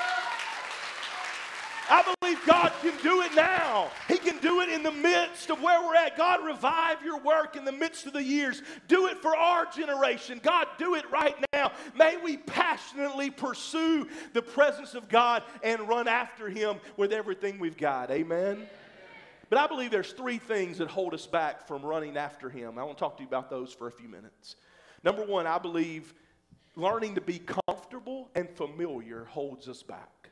I 1.92 2.16
believe 2.22 2.38
God 2.46 2.72
can 2.82 2.94
do 3.02 3.22
it 3.22 3.34
now. 3.34 3.90
He 4.08 4.18
can 4.18 4.38
do 4.38 4.62
it 4.62 4.70
in 4.70 4.84
the 4.84 4.92
midst 4.92 5.50
of 5.50 5.62
where 5.62 5.82
we're 5.82 5.96
at. 5.96 6.16
God, 6.16 6.46
revive 6.46 7.04
your 7.04 7.20
work 7.20 7.56
in 7.56 7.66
the 7.66 7.72
midst 7.72 8.06
of 8.06 8.14
the 8.14 8.24
years. 8.24 8.62
Do 8.88 9.08
it 9.08 9.18
for 9.18 9.36
our 9.36 9.66
generation. 9.66 10.40
God, 10.44 10.68
do 10.78 10.94
it 10.94 11.10
right 11.10 11.36
now. 11.52 11.72
May 11.98 12.18
we 12.18 12.38
passionately 12.38 13.32
pursue 13.32 14.08
the 14.34 14.42
presence 14.42 14.94
of 14.94 15.10
God 15.10 15.42
and 15.64 15.88
run 15.88 16.08
after 16.08 16.48
Him 16.48 16.78
with 16.96 17.12
everything 17.12 17.58
we've 17.58 17.78
got. 17.78 18.12
Amen. 18.12 18.68
But 19.50 19.58
I 19.58 19.66
believe 19.66 19.90
there's 19.90 20.12
three 20.12 20.38
things 20.38 20.78
that 20.78 20.90
hold 20.90 21.16
us 21.16 21.26
back 21.26 21.68
from 21.68 21.84
running 21.84 22.18
after 22.18 22.52
Him. 22.52 22.78
I 22.78 22.84
want 22.84 22.98
to 22.98 23.04
talk 23.04 23.18
to 23.18 23.24
you 23.24 23.28
about 23.28 23.50
those 23.50 23.74
for 23.74 23.88
a 23.88 23.92
few 23.92 24.08
minutes. 24.08 24.58
Number 25.04 25.24
one, 25.26 25.48
I 25.48 25.58
believe 25.58 26.14
learning 26.76 27.16
to 27.16 27.22
be 27.22 27.40
comfortable 27.40 28.30
and 28.36 28.50
familiar 28.50 29.26
holds 29.26 29.68
us 29.68 29.84
back. 29.84 30.30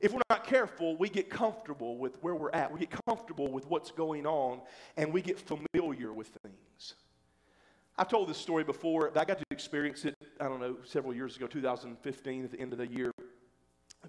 if 0.00 0.12
we're 0.12 0.20
not 0.28 0.44
careful, 0.44 0.96
we 0.96 1.08
get 1.08 1.30
comfortable 1.30 1.96
with 1.96 2.22
where 2.22 2.34
we're 2.34 2.50
at. 2.50 2.70
We 2.70 2.80
get 2.80 2.92
comfortable 3.06 3.50
with 3.50 3.66
what's 3.68 3.90
going 3.90 4.26
on, 4.26 4.60
and 4.96 5.12
we 5.12 5.22
get 5.22 5.38
familiar 5.38 6.12
with 6.12 6.28
things. 6.42 6.94
I've 7.96 8.08
told 8.08 8.28
this 8.28 8.36
story 8.38 8.64
before. 8.64 9.10
But 9.14 9.20
I 9.20 9.24
got 9.24 9.38
to 9.38 9.44
experience 9.50 10.04
it, 10.04 10.14
I 10.40 10.44
don't 10.44 10.60
know, 10.60 10.76
several 10.84 11.14
years 11.14 11.36
ago, 11.36 11.46
2015, 11.46 12.44
at 12.44 12.50
the 12.50 12.60
end 12.60 12.72
of 12.72 12.78
the 12.78 12.86
year. 12.86 13.12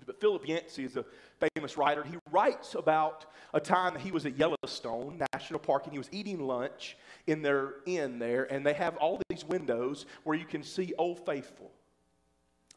But 0.06 0.20
Philip 0.20 0.48
Yancey 0.48 0.84
is 0.84 0.98
a 0.98 1.06
famous 1.56 1.78
writer. 1.78 2.04
He 2.04 2.18
writes 2.32 2.76
about 2.76 3.26
a 3.54 3.60
time 3.60 3.94
that 3.94 4.02
he 4.02 4.12
was 4.12 4.26
at 4.26 4.38
Yellowstone 4.38 5.22
National 5.34 5.60
Park 5.60 5.86
and 5.86 5.94
he 5.94 5.98
was 5.98 6.10
eating 6.12 6.40
lunch 6.40 6.98
in 7.28 7.42
their 7.42 7.76
inn 7.86 8.20
there, 8.20 8.44
and 8.52 8.66
they 8.66 8.74
have 8.74 8.98
all 8.98 9.22
these 9.30 9.46
windows 9.46 10.06
where 10.24 10.38
you 10.38 10.46
can 10.46 10.64
see 10.64 10.94
Old 10.98 11.26
Faithful. 11.26 11.72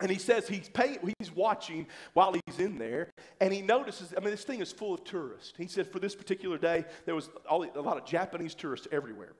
And 0.00 0.10
he 0.10 0.18
says 0.18 0.46
he's, 0.46 0.68
pay, 0.68 0.98
he's 1.18 1.34
watching 1.34 1.88
while 2.12 2.32
he's 2.32 2.60
in 2.60 2.78
there, 2.78 3.10
and 3.40 3.52
he 3.52 3.62
notices, 3.62 4.14
I 4.16 4.20
mean, 4.20 4.30
this 4.30 4.44
thing 4.44 4.60
is 4.60 4.70
full 4.70 4.94
of 4.94 5.02
tourists. 5.02 5.54
He 5.58 5.66
said 5.66 5.88
for 5.88 5.98
this 5.98 6.14
particular 6.14 6.56
day, 6.56 6.84
there 7.04 7.16
was 7.16 7.28
all, 7.50 7.64
a 7.64 7.80
lot 7.80 7.96
of 7.96 8.04
Japanese 8.04 8.54
tourists 8.54 8.86
everywhere. 8.92 9.32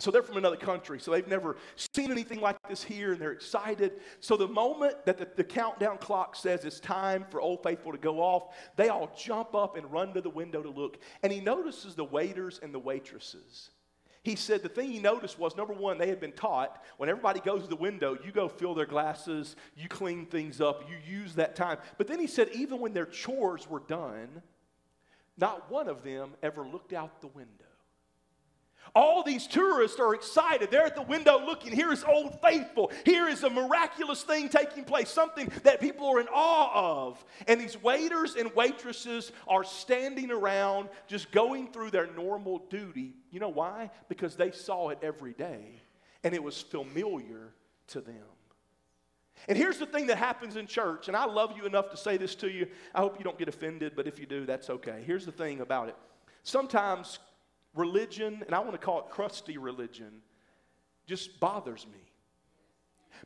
So 0.00 0.10
they're 0.10 0.24
from 0.24 0.38
another 0.38 0.56
country, 0.56 0.98
so 0.98 1.12
they've 1.12 1.28
never 1.28 1.56
seen 1.94 2.10
anything 2.10 2.40
like 2.40 2.56
this 2.68 2.82
here, 2.82 3.12
and 3.12 3.20
they're 3.20 3.30
excited. 3.30 4.00
So 4.18 4.36
the 4.36 4.48
moment 4.48 5.06
that 5.06 5.18
the, 5.18 5.28
the, 5.36 5.44
countdown 5.44 5.98
clock 5.98 6.34
says 6.34 6.64
it's 6.64 6.80
time 6.80 7.24
for 7.30 7.40
Old 7.40 7.62
Faithful 7.62 7.92
to 7.92 7.98
go 7.98 8.18
off, 8.18 8.56
they 8.74 8.88
all 8.88 9.14
jump 9.16 9.54
up 9.54 9.76
and 9.76 9.90
run 9.92 10.12
to 10.14 10.20
the 10.20 10.30
window 10.30 10.64
to 10.64 10.68
look. 10.68 10.98
And 11.22 11.32
he 11.32 11.40
notices 11.40 11.94
the 11.94 12.04
waiters 12.04 12.58
and 12.60 12.74
the 12.74 12.78
waitresses. 12.80 13.70
He 14.24 14.34
said 14.34 14.62
the 14.62 14.68
thing 14.68 14.90
he 14.90 14.98
noticed 14.98 15.38
was 15.38 15.54
number 15.54 15.74
one, 15.74 15.98
they 15.98 16.08
had 16.08 16.18
been 16.18 16.32
taught 16.32 16.82
when 16.96 17.08
everybody 17.08 17.38
goes 17.40 17.62
to 17.62 17.68
the 17.68 17.76
window, 17.76 18.18
you 18.24 18.32
go 18.32 18.48
fill 18.48 18.74
their 18.74 18.86
glasses, 18.86 19.54
you 19.76 19.88
clean 19.88 20.26
things 20.26 20.60
up, 20.60 20.88
you 20.88 20.96
use 21.18 21.34
that 21.34 21.54
time. 21.54 21.76
But 21.98 22.08
then 22.08 22.18
he 22.18 22.26
said, 22.26 22.48
even 22.52 22.80
when 22.80 22.94
their 22.94 23.06
chores 23.06 23.68
were 23.68 23.82
done, 23.86 24.42
not 25.36 25.70
one 25.70 25.88
of 25.88 26.02
them 26.02 26.32
ever 26.42 26.66
looked 26.66 26.92
out 26.92 27.20
the 27.20 27.28
window. 27.28 27.63
All 28.94 29.24
these 29.24 29.48
tourists 29.48 29.98
are 29.98 30.14
excited. 30.14 30.70
They're 30.70 30.86
at 30.86 30.94
the 30.94 31.02
window 31.02 31.44
looking. 31.44 31.72
Here 31.72 31.90
is 31.90 32.04
Old 32.04 32.40
Faithful. 32.40 32.92
Here 33.04 33.26
is 33.26 33.42
a 33.42 33.50
miraculous 33.50 34.22
thing 34.22 34.48
taking 34.48 34.84
place, 34.84 35.10
something 35.10 35.50
that 35.64 35.80
people 35.80 36.06
are 36.06 36.20
in 36.20 36.28
awe 36.28 37.06
of. 37.06 37.24
And 37.48 37.60
these 37.60 37.80
waiters 37.82 38.36
and 38.36 38.54
waitresses 38.54 39.32
are 39.48 39.64
standing 39.64 40.30
around 40.30 40.90
just 41.08 41.32
going 41.32 41.72
through 41.72 41.90
their 41.90 42.06
normal 42.06 42.58
duty. 42.70 43.14
You 43.30 43.40
know 43.40 43.48
why? 43.48 43.90
Because 44.08 44.36
they 44.36 44.52
saw 44.52 44.90
it 44.90 44.98
every 45.02 45.32
day 45.32 45.82
and 46.22 46.32
it 46.32 46.42
was 46.42 46.62
familiar 46.62 47.52
to 47.88 48.00
them. 48.00 48.14
And 49.48 49.58
here's 49.58 49.78
the 49.78 49.86
thing 49.86 50.06
that 50.06 50.16
happens 50.16 50.56
in 50.56 50.66
church, 50.66 51.08
and 51.08 51.16
I 51.16 51.26
love 51.26 51.54
you 51.56 51.66
enough 51.66 51.90
to 51.90 51.96
say 51.96 52.16
this 52.16 52.34
to 52.36 52.48
you. 52.48 52.68
I 52.94 53.00
hope 53.00 53.18
you 53.18 53.24
don't 53.24 53.38
get 53.38 53.48
offended, 53.48 53.92
but 53.94 54.06
if 54.06 54.18
you 54.18 54.26
do, 54.26 54.46
that's 54.46 54.70
okay. 54.70 55.02
Here's 55.04 55.26
the 55.26 55.32
thing 55.32 55.60
about 55.60 55.88
it. 55.88 55.96
Sometimes 56.44 57.18
religion, 57.74 58.42
and 58.46 58.54
I 58.54 58.60
want 58.60 58.72
to 58.72 58.78
call 58.78 59.00
it 59.00 59.10
crusty 59.10 59.58
religion, 59.58 60.22
just 61.06 61.40
bothers 61.40 61.86
me. 61.86 62.03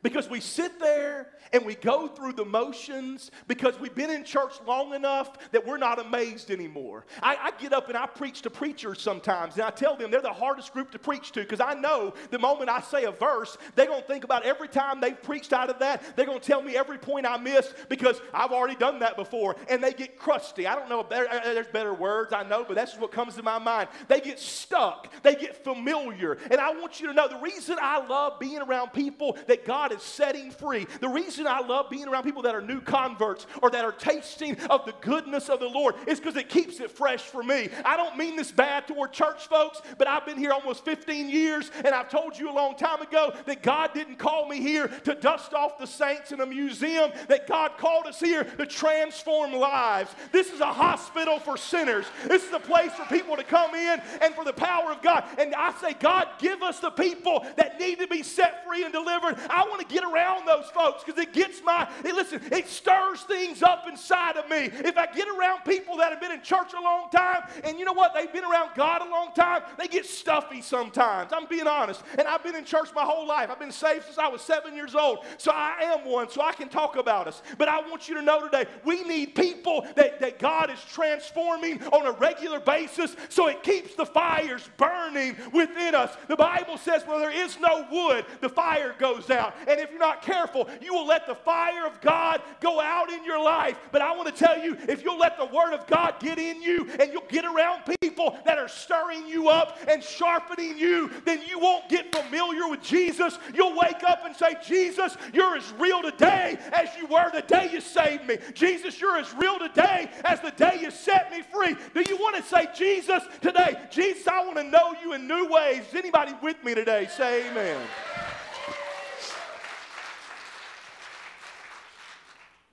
Because 0.01 0.29
we 0.29 0.39
sit 0.39 0.79
there 0.79 1.27
and 1.51 1.65
we 1.65 1.75
go 1.75 2.07
through 2.07 2.33
the 2.33 2.45
motions 2.45 3.31
because 3.47 3.79
we've 3.79 3.95
been 3.95 4.09
in 4.09 4.23
church 4.23 4.53
long 4.67 4.93
enough 4.93 5.51
that 5.51 5.65
we're 5.65 5.77
not 5.77 5.99
amazed 5.99 6.51
anymore. 6.51 7.05
I, 7.21 7.35
I, 7.35 7.51
get 7.59 7.73
up 7.73 7.89
and 7.89 7.97
I 7.97 8.05
preach 8.05 8.41
to 8.43 8.49
preachers 8.49 9.01
sometimes, 9.01 9.55
and 9.55 9.63
I 9.63 9.69
tell 9.71 9.95
them 9.95 10.11
they're 10.11 10.21
the 10.21 10.31
hardest 10.31 10.73
group 10.73 10.91
to 10.91 10.99
preach 10.99 11.31
to 11.33 11.41
because 11.41 11.59
I 11.59 11.73
know 11.73 12.13
the 12.29 12.39
moment 12.39 12.69
I 12.69 12.81
say 12.81 13.03
a 13.05 13.11
verse, 13.11 13.57
they're 13.75 13.87
going 13.87 14.01
to 14.01 14.07
think 14.07 14.23
about 14.23 14.45
every 14.45 14.67
time 14.67 15.01
they've 15.01 15.21
preached 15.21 15.53
out 15.53 15.69
of 15.69 15.79
that. 15.79 16.15
They're 16.15 16.25
going 16.25 16.39
to 16.39 16.45
tell 16.45 16.61
me 16.61 16.77
every 16.77 16.97
point 16.97 17.25
I 17.25 17.37
missed 17.37 17.73
because 17.89 18.21
I've 18.33 18.51
already 18.51 18.75
done 18.75 18.99
that 18.99 19.15
before, 19.17 19.55
and 19.69 19.83
they 19.83 19.93
get 19.93 20.17
crusty. 20.17 20.67
I 20.67 20.75
don't 20.75 20.89
know, 20.89 21.01
uh, 21.01 21.05
there's 21.43 21.67
better 21.67 21.93
words, 21.93 22.33
I 22.33 22.43
know, 22.43 22.63
but 22.63 22.75
that's 22.75 22.95
what 22.97 23.11
comes 23.11 23.35
to 23.35 23.43
my 23.43 23.59
mind. 23.59 23.89
They 24.07 24.21
get 24.21 24.39
stuck, 24.39 25.11
they 25.23 25.35
get 25.35 25.63
familiar, 25.63 26.37
and 26.49 26.61
I 26.61 26.71
want 26.71 27.01
you 27.01 27.07
to 27.07 27.13
know 27.13 27.27
the 27.27 27.39
reason 27.39 27.77
I 27.81 28.05
love 28.05 28.39
being 28.39 28.59
around 28.59 28.93
people 28.93 29.37
that 29.47 29.65
God 29.65 29.88
God 29.89 29.97
is 29.97 30.03
setting 30.03 30.51
free. 30.51 30.85
The 31.01 31.09
reason 31.09 31.47
I 31.47 31.61
love 31.61 31.89
being 31.89 32.07
around 32.07 32.23
people 32.23 32.43
that 32.43 32.55
are 32.55 32.61
new 32.61 32.81
converts 32.81 33.47
or 33.61 33.69
that 33.71 33.83
are 33.83 33.91
tasting 33.91 34.59
of 34.69 34.85
the 34.85 34.93
goodness 35.01 35.49
of 35.49 35.59
the 35.59 35.67
Lord 35.67 35.95
is 36.07 36.19
because 36.19 36.35
it 36.35 36.49
keeps 36.49 36.79
it 36.79 36.91
fresh 36.91 37.21
for 37.21 37.43
me. 37.43 37.69
I 37.83 37.97
don't 37.97 38.17
mean 38.17 38.35
this 38.35 38.51
bad 38.51 38.87
toward 38.87 39.13
church 39.13 39.47
folks, 39.47 39.81
but 39.97 40.07
I've 40.07 40.25
been 40.25 40.37
here 40.37 40.51
almost 40.51 40.85
15 40.85 41.29
years, 41.29 41.71
and 41.77 41.87
I've 41.87 42.09
told 42.09 42.37
you 42.37 42.51
a 42.51 42.53
long 42.53 42.75
time 42.75 43.01
ago 43.01 43.33
that 43.45 43.63
God 43.63 43.93
didn't 43.93 44.17
call 44.17 44.47
me 44.47 44.61
here 44.61 44.87
to 44.87 45.15
dust 45.15 45.53
off 45.53 45.79
the 45.79 45.87
saints 45.87 46.31
in 46.31 46.41
a 46.41 46.45
museum, 46.45 47.11
that 47.27 47.47
God 47.47 47.71
called 47.77 48.05
us 48.05 48.19
here 48.19 48.43
to 48.43 48.65
transform 48.65 49.53
lives. 49.53 50.11
This 50.31 50.51
is 50.51 50.59
a 50.59 50.71
hospital 50.71 51.39
for 51.39 51.57
sinners. 51.57 52.05
This 52.27 52.45
is 52.45 52.53
a 52.53 52.59
place 52.59 52.91
for 52.93 53.05
people 53.05 53.35
to 53.35 53.43
come 53.43 53.73
in 53.73 54.01
and 54.21 54.33
for 54.35 54.43
the 54.43 54.53
power 54.53 54.91
of 54.91 55.01
God. 55.01 55.23
And 55.37 55.55
I 55.55 55.73
say, 55.73 55.93
God, 55.93 56.27
give 56.39 56.61
us 56.61 56.79
the 56.79 56.91
people 56.91 57.45
that 57.57 57.79
need 57.79 57.99
to 57.99 58.07
be 58.07 58.23
set 58.23 58.65
free 58.67 58.83
and 58.83 58.93
delivered. 58.93 59.37
I 59.49 59.68
want 59.69 59.87
to 59.87 59.93
get 59.93 60.03
around 60.03 60.47
those 60.47 60.65
folks 60.67 61.03
because 61.03 61.21
it 61.21 61.33
gets 61.33 61.61
my, 61.63 61.89
it, 62.03 62.15
listen, 62.15 62.41
it 62.51 62.67
stirs 62.67 63.21
things 63.21 63.63
up 63.63 63.87
inside 63.87 64.37
of 64.37 64.49
me. 64.49 64.69
If 64.85 64.97
I 64.97 65.05
get 65.07 65.27
around 65.27 65.63
people 65.65 65.97
that 65.97 66.11
have 66.11 66.21
been 66.21 66.31
in 66.31 66.41
church 66.41 66.73
a 66.77 66.81
long 66.81 67.09
time, 67.11 67.43
and 67.63 67.79
you 67.79 67.85
know 67.85 67.93
what, 67.93 68.13
they've 68.13 68.31
been 68.31 68.43
around 68.43 68.71
God 68.75 69.01
a 69.01 69.09
long 69.09 69.31
time, 69.33 69.61
they 69.77 69.87
get 69.87 70.05
stuffy 70.05 70.61
sometimes. 70.61 71.31
I'm 71.33 71.47
being 71.47 71.67
honest. 71.67 72.01
And 72.17 72.27
I've 72.27 72.43
been 72.43 72.55
in 72.55 72.65
church 72.65 72.89
my 72.93 73.03
whole 73.03 73.27
life. 73.27 73.49
I've 73.49 73.59
been 73.59 73.71
saved 73.71 74.05
since 74.05 74.17
I 74.17 74.27
was 74.27 74.41
seven 74.41 74.75
years 74.75 74.95
old. 74.95 75.19
So 75.37 75.51
I 75.51 75.77
am 75.81 76.05
one, 76.09 76.29
so 76.29 76.41
I 76.41 76.53
can 76.53 76.69
talk 76.69 76.95
about 76.95 77.27
us. 77.27 77.41
But 77.57 77.67
I 77.67 77.79
want 77.81 78.09
you 78.09 78.15
to 78.15 78.21
know 78.21 78.41
today, 78.41 78.65
we 78.83 79.03
need 79.03 79.35
people 79.35 79.85
that, 79.95 80.19
that 80.19 80.39
God 80.39 80.69
is 80.69 80.79
transforming 80.91 81.81
on 81.85 82.05
a 82.05 82.11
regular 82.11 82.59
basis 82.59 83.15
so 83.29 83.47
it 83.47 83.63
keeps 83.63 83.95
the 83.95 84.05
fires 84.05 84.69
burning 84.77 85.35
within 85.53 85.95
us. 85.95 86.15
The 86.27 86.35
Bible 86.35 86.77
says, 86.77 87.03
where 87.05 87.19
there 87.19 87.31
is 87.31 87.59
no 87.59 87.85
wood, 87.91 88.25
the 88.41 88.49
fire 88.49 88.95
goes 88.97 89.29
out. 89.29 89.53
And 89.67 89.79
if 89.79 89.89
you're 89.91 89.99
not 89.99 90.21
careful, 90.21 90.67
you 90.81 90.93
will 90.93 91.05
let 91.05 91.27
the 91.27 91.35
fire 91.35 91.85
of 91.85 91.99
God 92.01 92.41
go 92.59 92.79
out 92.79 93.11
in 93.11 93.23
your 93.23 93.41
life. 93.41 93.77
But 93.91 94.01
I 94.01 94.15
want 94.15 94.33
to 94.33 94.45
tell 94.45 94.57
you, 94.57 94.77
if 94.87 95.03
you'll 95.03 95.19
let 95.19 95.37
the 95.37 95.45
Word 95.45 95.73
of 95.73 95.87
God 95.87 96.15
get 96.19 96.39
in 96.39 96.61
you 96.61 96.89
and 96.99 97.11
you'll 97.11 97.23
get 97.29 97.45
around 97.45 97.83
people 98.01 98.37
that 98.45 98.57
are 98.57 98.67
stirring 98.67 99.27
you 99.27 99.49
up 99.49 99.77
and 99.87 100.03
sharpening 100.03 100.77
you, 100.77 101.09
then 101.25 101.41
you 101.47 101.59
won't 101.59 101.89
get 101.89 102.15
familiar 102.15 102.67
with 102.67 102.81
Jesus. 102.81 103.37
You'll 103.53 103.77
wake 103.77 104.03
up 104.07 104.25
and 104.25 104.35
say, 104.35 104.55
Jesus, 104.65 105.15
you're 105.33 105.57
as 105.57 105.71
real 105.73 106.01
today 106.01 106.57
as 106.73 106.89
you 106.97 107.07
were 107.07 107.29
the 107.31 107.41
day 107.41 107.69
you 107.71 107.81
saved 107.81 108.27
me. 108.27 108.37
Jesus, 108.53 108.99
you're 108.99 109.17
as 109.17 109.33
real 109.33 109.59
today 109.59 110.09
as 110.23 110.41
the 110.41 110.51
day 110.51 110.79
you 110.81 110.91
set 110.91 111.31
me 111.31 111.41
free. 111.41 111.75
Do 111.93 112.03
you 112.09 112.17
want 112.17 112.35
to 112.35 112.43
say, 112.43 112.67
Jesus, 112.75 113.23
today? 113.41 113.79
Jesus, 113.91 114.27
I 114.27 114.45
want 114.45 114.57
to 114.57 114.63
know 114.63 114.95
you 115.01 115.13
in 115.13 115.27
new 115.27 115.47
ways. 115.49 115.83
Is 115.87 115.95
anybody 115.95 116.33
with 116.41 116.63
me 116.63 116.75
today? 116.75 117.07
Say 117.15 117.49
amen. 117.49 117.79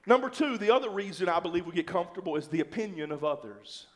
Number 0.06 0.30
two, 0.30 0.56
the 0.56 0.72
other 0.72 0.88
reason 0.88 1.28
I 1.28 1.40
believe 1.40 1.66
we 1.66 1.72
get 1.72 1.88
comfortable 1.88 2.36
is 2.36 2.46
the 2.46 2.60
opinion 2.60 3.10
of 3.10 3.24
others. 3.24 3.86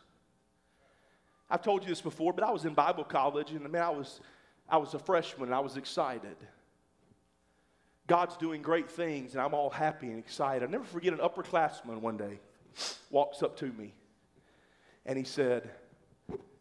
I've 1.48 1.62
told 1.62 1.82
you 1.82 1.88
this 1.88 2.00
before, 2.00 2.32
but 2.32 2.44
I 2.44 2.50
was 2.50 2.64
in 2.64 2.74
Bible 2.74 3.04
college 3.04 3.52
and 3.52 3.76
I 3.76 3.80
I 3.80 3.90
was, 3.90 4.20
I 4.68 4.76
was 4.76 4.94
a 4.94 4.98
freshman 4.98 5.48
and 5.48 5.54
I 5.54 5.60
was 5.60 5.76
excited. 5.76 6.36
God's 8.08 8.36
doing 8.36 8.60
great 8.60 8.90
things 8.90 9.34
and 9.34 9.42
I'm 9.42 9.54
all 9.54 9.70
happy 9.70 10.08
and 10.08 10.18
excited. 10.18 10.64
I'll 10.64 10.70
never 10.70 10.84
forget 10.84 11.12
an 11.12 11.20
upperclassman 11.20 12.00
one 12.00 12.16
day 12.16 12.40
walks 13.10 13.42
up 13.42 13.56
to 13.58 13.66
me 13.66 13.94
and 15.06 15.16
he 15.16 15.24
said, 15.24 15.70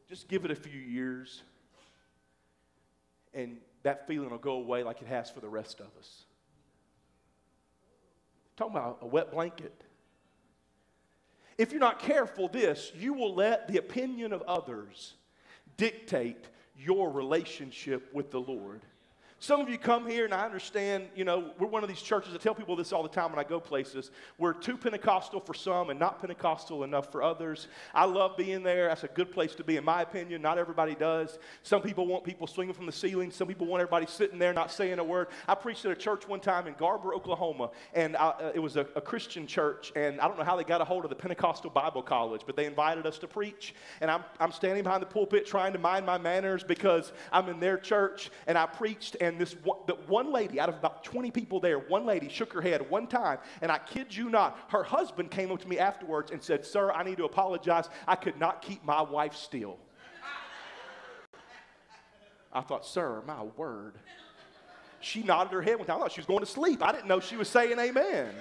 just 0.08 0.28
give 0.28 0.46
it 0.46 0.52
a 0.52 0.56
few 0.56 0.80
years 0.80 1.42
and 3.34 3.58
that 3.82 4.08
feeling 4.08 4.30
will 4.30 4.38
go 4.38 4.54
away 4.54 4.84
like 4.84 5.02
it 5.02 5.08
has 5.08 5.32
for 5.32 5.40
the 5.40 5.50
rest 5.50 5.80
of 5.80 5.88
us. 5.98 6.26
Talking 8.60 8.76
about 8.76 8.98
a 9.02 9.08
wet 9.08 9.32
blanket. 9.32 9.86
If 11.58 11.72
you're 11.72 11.80
not 11.80 12.00
careful, 12.00 12.50
this, 12.50 12.92
you 12.94 13.14
will 13.14 13.34
let 13.34 13.70
the 13.70 13.78
opinion 13.78 14.34
of 14.34 14.42
others 14.42 15.14
dictate 15.78 16.46
your 16.78 17.10
relationship 17.10 18.14
with 18.14 18.32
the 18.32 18.42
Lord. 18.42 18.82
Some 19.42 19.62
of 19.62 19.70
you 19.70 19.78
come 19.78 20.06
here, 20.06 20.26
and 20.26 20.34
I 20.34 20.44
understand, 20.44 21.08
you 21.16 21.24
know, 21.24 21.52
we're 21.58 21.68
one 21.68 21.82
of 21.82 21.88
these 21.88 22.02
churches. 22.02 22.36
I 22.36 22.38
tell 22.40 22.54
people 22.54 22.76
this 22.76 22.92
all 22.92 23.04
the 23.04 23.10
time 23.10 23.30
when 23.30 23.40
I 23.40 23.48
go 23.48 23.62
places. 23.62 24.12
We're 24.38 24.52
too 24.52 24.76
Pentecostal 24.76 25.40
for 25.40 25.54
some 25.54 25.90
and 25.90 25.98
not 25.98 26.20
Pentecostal 26.20 26.84
enough 26.84 27.10
for 27.10 27.24
others. 27.24 27.70
I 27.94 28.04
love 28.04 28.36
being 28.36 28.64
there. 28.64 28.90
That's 28.90 29.06
a 29.06 29.08
good 29.08 29.32
place 29.32 29.56
to 29.56 29.64
be, 29.64 29.78
in 29.78 29.86
my 29.86 30.02
opinion. 30.02 30.42
Not 30.42 30.58
everybody 30.58 30.94
does. 30.94 31.40
Some 31.64 31.82
people 31.82 32.06
want 32.06 32.26
people 32.26 32.48
swinging 32.48 32.74
from 32.74 32.86
the 32.86 32.92
ceiling. 32.92 33.32
Some 33.32 33.48
people 33.48 33.66
want 33.66 33.80
everybody 33.80 34.08
sitting 34.08 34.40
there 34.40 34.52
not 34.52 34.74
saying 34.74 35.00
a 35.00 35.04
word. 35.06 35.28
I 35.48 35.56
preached 35.56 35.86
at 35.86 35.92
a 35.94 35.96
church 35.96 36.28
one 36.28 36.42
time 36.42 36.68
in 36.68 36.74
Garber, 36.74 37.14
Oklahoma, 37.16 37.70
and 37.94 38.18
I, 38.18 38.32
uh, 38.32 38.52
it 38.54 38.60
was 38.60 38.76
a, 38.76 38.88
a 38.98 39.02
Christian 39.02 39.48
church. 39.48 39.94
And 39.96 40.20
I 40.20 40.28
don't 40.28 40.38
know 40.38 40.44
how 40.44 40.58
they 40.58 40.66
got 40.66 40.82
a 40.82 40.86
hold 40.86 41.06
of 41.06 41.10
the 41.10 41.16
Pentecostal 41.16 41.70
Bible 41.70 42.02
College, 42.02 42.42
but 42.46 42.58
they 42.58 42.66
invited 42.66 43.06
us 43.06 43.18
to 43.20 43.28
preach. 43.28 43.74
And 44.02 44.12
I'm, 44.12 44.26
I'm 44.38 44.52
standing 44.52 44.84
behind 44.84 45.02
the 45.02 45.08
pulpit 45.08 45.46
trying 45.46 45.72
to 45.72 45.80
mind 45.80 46.06
my 46.06 46.18
manners 46.18 46.62
because 46.62 47.14
I'm 47.32 47.48
in 47.48 47.62
their 47.62 47.78
church, 47.78 48.32
and 48.46 48.58
I 48.58 48.66
preached. 48.66 49.16
And 49.22 49.29
and 49.30 49.40
this 49.40 49.54
one, 49.64 49.78
the 49.86 49.94
one 50.08 50.34
lady 50.34 50.60
out 50.60 50.68
of 50.68 50.76
about 50.76 51.04
20 51.04 51.32
people 51.32 51.60
there, 51.60 51.80
one 51.80 52.06
lady 52.06 52.28
shook 52.28 52.52
her 52.52 52.62
head 52.62 52.90
one 52.90 53.08
time, 53.08 53.38
and 53.62 53.72
I 53.72 53.78
kid 53.78 54.16
you 54.16 54.30
not, 54.30 54.60
her 54.70 54.84
husband 54.84 55.32
came 55.32 55.52
up 55.52 55.62
to 55.62 55.68
me 55.68 55.80
afterwards 55.80 56.32
and 56.32 56.42
said, 56.42 56.66
Sir, 56.66 56.92
I 56.92 57.04
need 57.04 57.18
to 57.18 57.26
apologize. 57.26 57.88
I 58.08 58.16
could 58.16 58.38
not 58.38 58.62
keep 58.62 58.84
my 58.84 59.02
wife 59.02 59.36
still. 59.36 59.78
I 62.52 62.62
thought, 62.62 62.86
Sir, 62.86 63.22
my 63.28 63.44
word. 63.44 63.94
She 65.00 65.24
nodded 65.24 65.54
her 65.54 65.62
head 65.62 65.78
one 65.78 65.88
time. 65.88 65.98
I 65.98 66.00
thought 66.02 66.12
she 66.12 66.20
was 66.20 66.26
going 66.28 66.42
to 66.42 66.46
sleep. 66.46 66.84
I 66.84 66.92
didn't 66.92 67.08
know 67.08 67.20
she 67.20 67.38
was 67.38 67.48
saying 67.48 67.80
amen. 67.80 68.34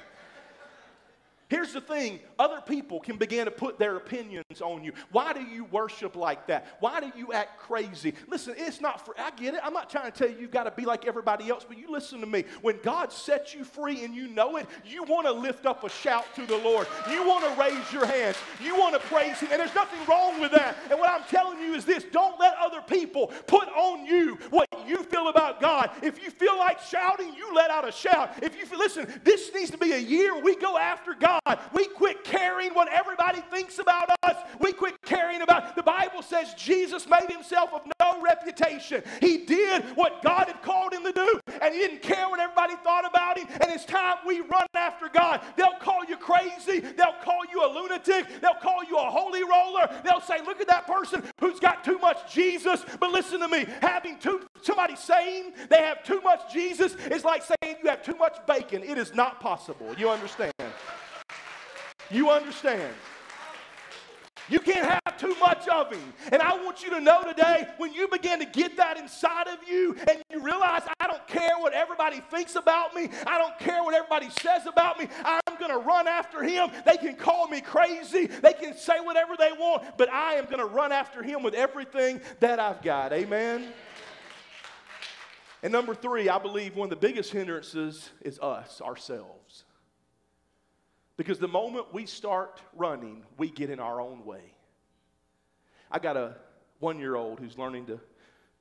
Here's 1.48 1.72
the 1.72 1.80
thing 1.80 2.20
other 2.38 2.60
people 2.60 3.00
can 3.00 3.16
begin 3.16 3.46
to 3.46 3.50
put 3.50 3.78
their 3.78 3.96
opinions 3.96 4.60
on 4.60 4.84
you. 4.84 4.92
Why 5.10 5.32
do 5.32 5.40
you 5.40 5.64
worship 5.64 6.14
like 6.14 6.46
that? 6.48 6.76
Why 6.80 7.00
do 7.00 7.10
you 7.16 7.32
act 7.32 7.58
crazy? 7.58 8.12
Listen, 8.28 8.54
it's 8.56 8.80
not 8.80 9.04
for, 9.04 9.18
I 9.18 9.30
get 9.30 9.54
it. 9.54 9.60
I'm 9.64 9.72
not 9.72 9.88
trying 9.88 10.12
to 10.12 10.16
tell 10.16 10.28
you 10.28 10.36
you've 10.38 10.50
got 10.50 10.64
to 10.64 10.70
be 10.70 10.84
like 10.84 11.06
everybody 11.06 11.48
else, 11.48 11.64
but 11.66 11.78
you 11.78 11.90
listen 11.90 12.20
to 12.20 12.26
me. 12.26 12.44
When 12.60 12.78
God 12.82 13.12
sets 13.12 13.54
you 13.54 13.64
free 13.64 14.04
and 14.04 14.14
you 14.14 14.28
know 14.28 14.56
it, 14.58 14.66
you 14.84 15.04
want 15.04 15.26
to 15.26 15.32
lift 15.32 15.64
up 15.64 15.84
a 15.84 15.88
shout 15.88 16.26
to 16.34 16.44
the 16.44 16.58
Lord. 16.58 16.86
You 17.10 17.26
want 17.26 17.44
to 17.44 17.60
raise 17.60 17.92
your 17.92 18.04
hands. 18.04 18.36
You 18.62 18.76
want 18.76 18.94
to 18.94 19.00
praise 19.08 19.40
Him. 19.40 19.48
And 19.50 19.60
there's 19.60 19.74
nothing 19.74 20.00
wrong 20.06 20.40
with 20.40 20.52
that. 20.52 20.76
And 20.90 21.00
what 21.00 21.10
I'm 21.10 21.24
telling 21.28 21.60
you 21.60 21.74
is 21.74 21.86
this 21.86 22.04
don't 22.12 22.38
let 22.38 22.56
other 22.58 22.82
people 22.82 23.28
put 23.46 23.68
on 23.68 24.04
you 24.04 24.38
what 24.50 24.68
you 24.86 25.02
feel 25.02 25.28
about 25.28 25.60
God. 25.60 25.90
If 26.02 26.22
you 26.22 26.30
feel 26.30 26.58
like 26.58 26.80
shouting, 26.80 27.34
you 27.34 27.54
let 27.54 27.70
out 27.70 27.88
a 27.88 27.92
shout. 27.92 28.42
If 28.42 28.58
you 28.58 28.66
feel, 28.66 28.78
listen, 28.78 29.08
this 29.24 29.50
needs 29.54 29.70
to 29.70 29.78
be 29.78 29.92
a 29.92 29.98
year 29.98 30.40
we 30.42 30.56
go 30.56 30.76
after 30.76 31.14
God. 31.14 31.37
We 31.72 31.86
quit 31.86 32.24
caring 32.24 32.74
what 32.74 32.88
everybody 32.88 33.40
thinks 33.50 33.78
about 33.78 34.10
us. 34.22 34.36
We 34.60 34.72
quit 34.72 35.00
caring 35.02 35.42
about. 35.42 35.76
The 35.76 35.82
Bible 35.82 36.22
says 36.22 36.54
Jesus 36.54 37.06
made 37.08 37.30
himself 37.30 37.72
of 37.72 37.82
no 38.00 38.22
reputation. 38.22 39.02
He 39.20 39.38
did 39.38 39.84
what 39.96 40.22
God 40.22 40.48
had 40.48 40.62
called 40.62 40.92
him 40.92 41.04
to 41.04 41.12
do, 41.12 41.40
and 41.62 41.74
he 41.74 41.80
didn't 41.80 42.02
care 42.02 42.28
what 42.28 42.40
everybody 42.40 42.74
thought 42.82 43.06
about 43.06 43.38
him. 43.38 43.46
And 43.60 43.70
it's 43.70 43.84
time 43.84 44.16
we 44.26 44.40
run 44.40 44.66
after 44.74 45.08
God. 45.08 45.40
They'll 45.56 45.78
call 45.80 46.04
you 46.04 46.16
crazy. 46.16 46.80
They'll 46.80 47.16
call 47.22 47.40
you 47.50 47.64
a 47.64 47.68
lunatic. 47.72 48.26
They'll 48.40 48.54
call 48.54 48.84
you 48.84 48.96
a 48.96 49.10
holy 49.10 49.42
roller. 49.42 49.88
They'll 50.04 50.20
say, 50.20 50.40
"Look 50.44 50.60
at 50.60 50.68
that 50.68 50.86
person 50.86 51.22
who's 51.40 51.60
got 51.60 51.84
too 51.84 51.98
much 51.98 52.32
Jesus." 52.32 52.84
But 53.00 53.10
listen 53.10 53.40
to 53.40 53.48
me, 53.48 53.66
having 53.80 54.18
too 54.18 54.46
somebody 54.62 54.96
saying 54.96 55.54
they 55.68 55.82
have 55.82 56.02
too 56.02 56.20
much 56.22 56.52
Jesus 56.52 56.94
is 57.10 57.24
like 57.24 57.42
saying 57.42 57.76
you 57.82 57.88
have 57.88 58.02
too 58.02 58.16
much 58.16 58.38
bacon. 58.46 58.82
It 58.82 58.98
is 58.98 59.14
not 59.14 59.40
possible. 59.40 59.94
You 59.96 60.10
understand? 60.10 60.52
You 62.10 62.30
understand? 62.30 62.94
You 64.50 64.60
can't 64.60 64.86
have 64.86 65.18
too 65.18 65.34
much 65.40 65.68
of 65.68 65.92
him. 65.92 66.12
And 66.32 66.40
I 66.40 66.54
want 66.64 66.82
you 66.82 66.90
to 66.90 67.00
know 67.00 67.22
today 67.22 67.68
when 67.76 67.92
you 67.92 68.08
begin 68.08 68.38
to 68.38 68.46
get 68.46 68.76
that 68.78 68.96
inside 68.96 69.46
of 69.46 69.58
you 69.68 69.94
and 70.08 70.22
you 70.32 70.42
realize 70.42 70.82
I 70.98 71.06
don't 71.06 71.26
care 71.26 71.58
what 71.58 71.74
everybody 71.74 72.20
thinks 72.30 72.56
about 72.56 72.94
me, 72.94 73.10
I 73.26 73.36
don't 73.36 73.58
care 73.58 73.82
what 73.82 73.94
everybody 73.94 74.30
says 74.40 74.66
about 74.66 74.98
me, 74.98 75.06
I'm 75.24 75.58
going 75.58 75.70
to 75.70 75.78
run 75.78 76.08
after 76.08 76.42
him. 76.42 76.70
They 76.86 76.96
can 76.96 77.14
call 77.14 77.46
me 77.48 77.60
crazy, 77.60 78.26
they 78.26 78.54
can 78.54 78.74
say 78.76 79.00
whatever 79.00 79.34
they 79.38 79.52
want, 79.52 79.98
but 79.98 80.10
I 80.10 80.34
am 80.34 80.46
going 80.46 80.58
to 80.58 80.66
run 80.66 80.92
after 80.92 81.22
him 81.22 81.42
with 81.42 81.54
everything 81.54 82.20
that 82.40 82.58
I've 82.58 82.82
got. 82.82 83.12
Amen. 83.12 83.68
And 85.62 85.72
number 85.72 85.94
three, 85.94 86.28
I 86.28 86.38
believe 86.38 86.76
one 86.76 86.86
of 86.86 86.90
the 86.90 87.06
biggest 87.06 87.32
hindrances 87.32 88.10
is 88.22 88.38
us, 88.38 88.80
ourselves. 88.80 89.64
Because 91.18 91.40
the 91.40 91.48
moment 91.48 91.92
we 91.92 92.06
start 92.06 92.62
running, 92.74 93.24
we 93.36 93.50
get 93.50 93.70
in 93.70 93.80
our 93.80 94.00
own 94.00 94.24
way. 94.24 94.54
I 95.90 95.98
got 95.98 96.16
a 96.16 96.36
one 96.78 96.98
year 97.00 97.16
old 97.16 97.40
who's 97.40 97.58
learning 97.58 97.86
to, 97.86 98.00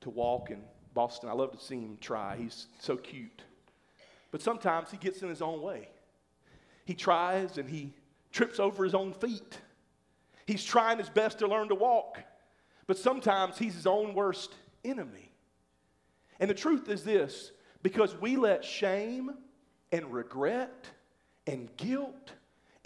to 0.00 0.10
walk 0.10 0.50
in 0.50 0.60
Boston. 0.92 1.28
I 1.28 1.32
love 1.32 1.52
to 1.52 1.64
see 1.64 1.76
him 1.76 1.96
try. 2.00 2.36
He's 2.36 2.66
so 2.80 2.96
cute. 2.96 3.42
But 4.32 4.42
sometimes 4.42 4.90
he 4.90 4.96
gets 4.96 5.22
in 5.22 5.28
his 5.28 5.40
own 5.40 5.62
way. 5.62 5.88
He 6.84 6.94
tries 6.94 7.58
and 7.58 7.68
he 7.68 7.94
trips 8.32 8.58
over 8.58 8.82
his 8.82 8.94
own 8.94 9.12
feet. 9.12 9.58
He's 10.44 10.64
trying 10.64 10.98
his 10.98 11.08
best 11.08 11.38
to 11.38 11.46
learn 11.46 11.68
to 11.68 11.74
walk, 11.76 12.18
but 12.86 12.98
sometimes 12.98 13.56
he's 13.56 13.74
his 13.74 13.86
own 13.86 14.14
worst 14.14 14.54
enemy. 14.84 15.30
And 16.40 16.50
the 16.50 16.54
truth 16.54 16.88
is 16.88 17.04
this 17.04 17.52
because 17.82 18.16
we 18.16 18.36
let 18.36 18.64
shame 18.64 19.30
and 19.92 20.12
regret 20.12 20.86
and 21.46 21.68
guilt 21.76 22.32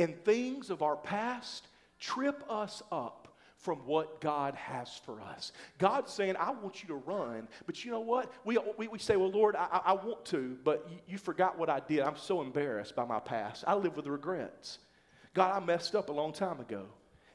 and 0.02 0.22
things 0.24 0.70
of 0.70 0.82
our 0.82 0.96
past 0.96 1.66
trip 1.98 2.44
us 2.48 2.82
up 2.90 3.28
from 3.56 3.78
what 3.86 4.20
God 4.20 4.56
has 4.56 5.00
for 5.04 5.20
us. 5.20 5.52
God's 5.78 6.12
saying, 6.12 6.34
I 6.36 6.50
want 6.50 6.82
you 6.82 6.88
to 6.88 6.96
run, 6.96 7.46
but 7.64 7.84
you 7.84 7.92
know 7.92 8.00
what? 8.00 8.32
We, 8.44 8.58
we, 8.76 8.88
we 8.88 8.98
say, 8.98 9.16
Well, 9.16 9.30
Lord, 9.30 9.54
I, 9.54 9.80
I 9.84 9.92
want 9.92 10.24
to, 10.26 10.58
but 10.64 10.86
you, 10.90 10.98
you 11.06 11.18
forgot 11.18 11.56
what 11.58 11.70
I 11.70 11.80
did. 11.80 12.00
I'm 12.00 12.16
so 12.16 12.42
embarrassed 12.42 12.96
by 12.96 13.04
my 13.04 13.20
past. 13.20 13.62
I 13.66 13.74
live 13.74 13.96
with 13.96 14.06
regrets. 14.08 14.78
God, 15.32 15.54
I 15.54 15.64
messed 15.64 15.94
up 15.94 16.08
a 16.08 16.12
long 16.12 16.32
time 16.32 16.60
ago. 16.60 16.86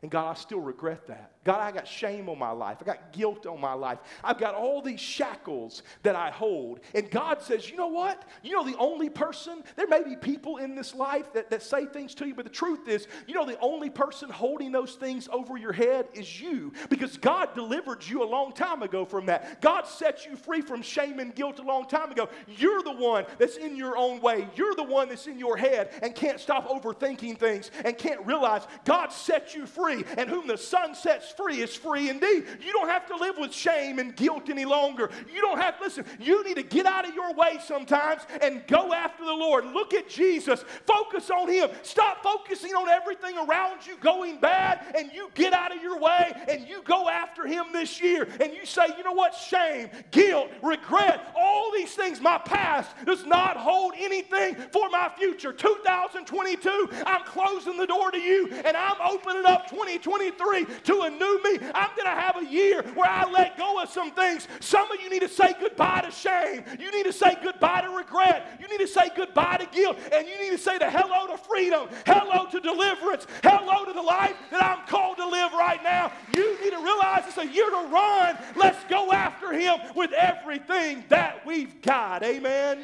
And 0.03 0.11
God, 0.11 0.29
I 0.29 0.39
still 0.39 0.59
regret 0.59 1.07
that. 1.07 1.31
God, 1.43 1.59
I 1.61 1.71
got 1.71 1.87
shame 1.87 2.29
on 2.29 2.37
my 2.37 2.51
life. 2.51 2.77
I 2.81 2.83
got 2.83 3.13
guilt 3.13 3.47
on 3.47 3.59
my 3.59 3.73
life. 3.73 3.99
I've 4.23 4.37
got 4.37 4.53
all 4.53 4.81
these 4.81 4.99
shackles 4.99 5.81
that 6.03 6.15
I 6.15 6.29
hold. 6.29 6.81
And 6.93 7.09
God 7.09 7.41
says, 7.41 7.69
you 7.69 7.77
know 7.77 7.87
what? 7.87 8.21
You 8.43 8.51
know, 8.51 8.65
the 8.65 8.77
only 8.77 9.09
person, 9.09 9.63
there 9.75 9.87
may 9.87 10.03
be 10.03 10.17
people 10.17 10.57
in 10.57 10.75
this 10.75 10.93
life 10.93 11.31
that, 11.33 11.49
that 11.49 11.63
say 11.63 11.85
things 11.85 12.13
to 12.15 12.27
you, 12.27 12.35
but 12.35 12.43
the 12.43 12.51
truth 12.51 12.87
is, 12.87 13.07
you 13.27 13.33
know, 13.33 13.45
the 13.45 13.57
only 13.59 13.89
person 13.89 14.29
holding 14.29 14.71
those 14.73 14.95
things 14.95 15.29
over 15.31 15.57
your 15.57 15.71
head 15.71 16.07
is 16.13 16.39
you 16.39 16.73
because 16.89 17.17
God 17.17 17.55
delivered 17.55 18.05
you 18.05 18.23
a 18.23 18.25
long 18.25 18.51
time 18.51 18.83
ago 18.83 19.05
from 19.05 19.25
that. 19.27 19.61
God 19.61 19.87
set 19.87 20.27
you 20.27 20.35
free 20.35 20.61
from 20.61 20.81
shame 20.81 21.19
and 21.19 21.33
guilt 21.33 21.59
a 21.59 21.63
long 21.63 21.87
time 21.87 22.11
ago. 22.11 22.27
You're 22.45 22.83
the 22.83 22.93
one 22.93 23.25
that's 23.39 23.55
in 23.55 23.77
your 23.77 23.97
own 23.97 24.19
way. 24.19 24.47
You're 24.55 24.75
the 24.75 24.83
one 24.83 25.07
that's 25.09 25.27
in 25.27 25.39
your 25.39 25.55
head 25.55 25.91
and 26.03 26.13
can't 26.13 26.41
stop 26.41 26.67
overthinking 26.67 27.37
things 27.39 27.71
and 27.85 27.97
can't 27.97 28.23
realize 28.25 28.67
God 28.83 29.13
set 29.13 29.55
you 29.55 29.65
free 29.65 29.86
free, 29.87 30.03
and 30.17 30.29
whom 30.29 30.47
the 30.47 30.57
Son 30.57 30.93
sets 30.95 31.31
free 31.31 31.61
is 31.61 31.75
free 31.75 32.09
indeed. 32.09 32.45
You 32.61 32.73
don't 32.73 32.89
have 32.89 33.07
to 33.07 33.15
live 33.15 33.35
with 33.37 33.53
shame 33.53 33.99
and 33.99 34.15
guilt 34.15 34.49
any 34.49 34.65
longer. 34.65 35.09
You 35.33 35.41
don't 35.41 35.59
have, 35.59 35.75
listen, 35.81 36.05
you 36.19 36.43
need 36.43 36.55
to 36.55 36.63
get 36.63 36.85
out 36.85 37.07
of 37.07 37.13
your 37.13 37.33
way 37.33 37.59
sometimes 37.65 38.23
and 38.41 38.65
go 38.67 38.93
after 38.93 39.23
the 39.23 39.33
Lord. 39.33 39.65
Look 39.65 39.93
at 39.93 40.09
Jesus. 40.09 40.63
Focus 40.85 41.29
on 41.29 41.49
Him. 41.49 41.69
Stop 41.83 42.23
focusing 42.23 42.71
on 42.71 42.89
everything 42.89 43.37
around 43.37 43.85
you 43.85 43.97
going 43.97 44.39
bad, 44.39 44.93
and 44.97 45.11
you 45.13 45.29
get 45.35 45.53
out 45.53 45.75
of 45.75 45.81
your 45.81 45.99
way 45.99 46.33
and 46.49 46.67
you 46.67 46.81
go 46.83 47.09
after 47.09 47.45
Him 47.45 47.65
this 47.71 48.01
year. 48.01 48.27
And 48.41 48.53
you 48.53 48.65
say, 48.65 48.87
you 48.97 49.03
know 49.03 49.13
what? 49.13 49.35
Shame, 49.35 49.89
guilt, 50.11 50.49
regret, 50.61 51.33
all 51.37 51.71
these 51.73 51.93
things, 51.93 52.19
my 52.19 52.37
past 52.37 52.91
does 53.05 53.25
not 53.25 53.57
hold 53.57 53.93
anything 53.97 54.55
for 54.71 54.89
my 54.89 55.11
future. 55.17 55.53
2022, 55.53 56.89
I'm 57.05 57.23
closing 57.23 57.77
the 57.77 57.87
door 57.87 58.11
to 58.11 58.19
you 58.19 58.49
and 58.65 58.75
I'm 58.75 58.97
opening 59.01 59.45
up 59.45 59.69
2023 59.77 60.65
to 60.65 61.01
a 61.01 61.09
new 61.09 61.41
me. 61.43 61.59
I'm 61.75 61.89
going 61.95 62.05
to 62.05 62.19
have 62.19 62.37
a 62.37 62.45
year 62.45 62.81
where 62.95 63.09
I 63.09 63.29
let 63.29 63.57
go 63.57 63.81
of 63.81 63.89
some 63.89 64.11
things. 64.11 64.47
Some 64.59 64.91
of 64.91 64.99
you 65.01 65.09
need 65.09 65.21
to 65.21 65.29
say 65.29 65.53
goodbye 65.59 66.01
to 66.01 66.11
shame. 66.11 66.63
You 66.79 66.91
need 66.91 67.03
to 67.03 67.13
say 67.13 67.37
goodbye 67.43 67.81
to 67.81 67.89
regret. 67.89 68.59
You 68.59 68.67
need 68.67 68.79
to 68.79 68.87
say 68.87 69.09
goodbye 69.15 69.57
to 69.57 69.65
guilt. 69.67 69.97
And 70.11 70.27
you 70.27 70.37
need 70.41 70.51
to 70.51 70.57
say 70.57 70.79
the 70.79 70.89
hello 70.89 71.27
to 71.27 71.37
freedom, 71.37 71.89
hello 72.05 72.49
to 72.49 72.59
deliverance, 72.59 73.27
hello 73.43 73.85
to 73.85 73.93
the 73.93 74.01
life 74.01 74.35
that 74.51 74.63
I'm 74.63 74.87
called 74.87 75.17
to 75.17 75.27
live 75.27 75.53
right 75.53 75.81
now. 75.83 76.11
You 76.35 76.59
need 76.61 76.71
to 76.71 76.81
realize 76.81 77.25
it's 77.27 77.37
a 77.37 77.45
year 77.45 77.69
to 77.69 77.87
run. 77.89 78.37
Let's 78.55 78.83
go 78.85 79.11
after 79.11 79.53
Him 79.53 79.77
with 79.95 80.11
everything 80.13 81.03
that 81.09 81.45
we've 81.45 81.81
got. 81.83 82.23
Amen. 82.23 82.83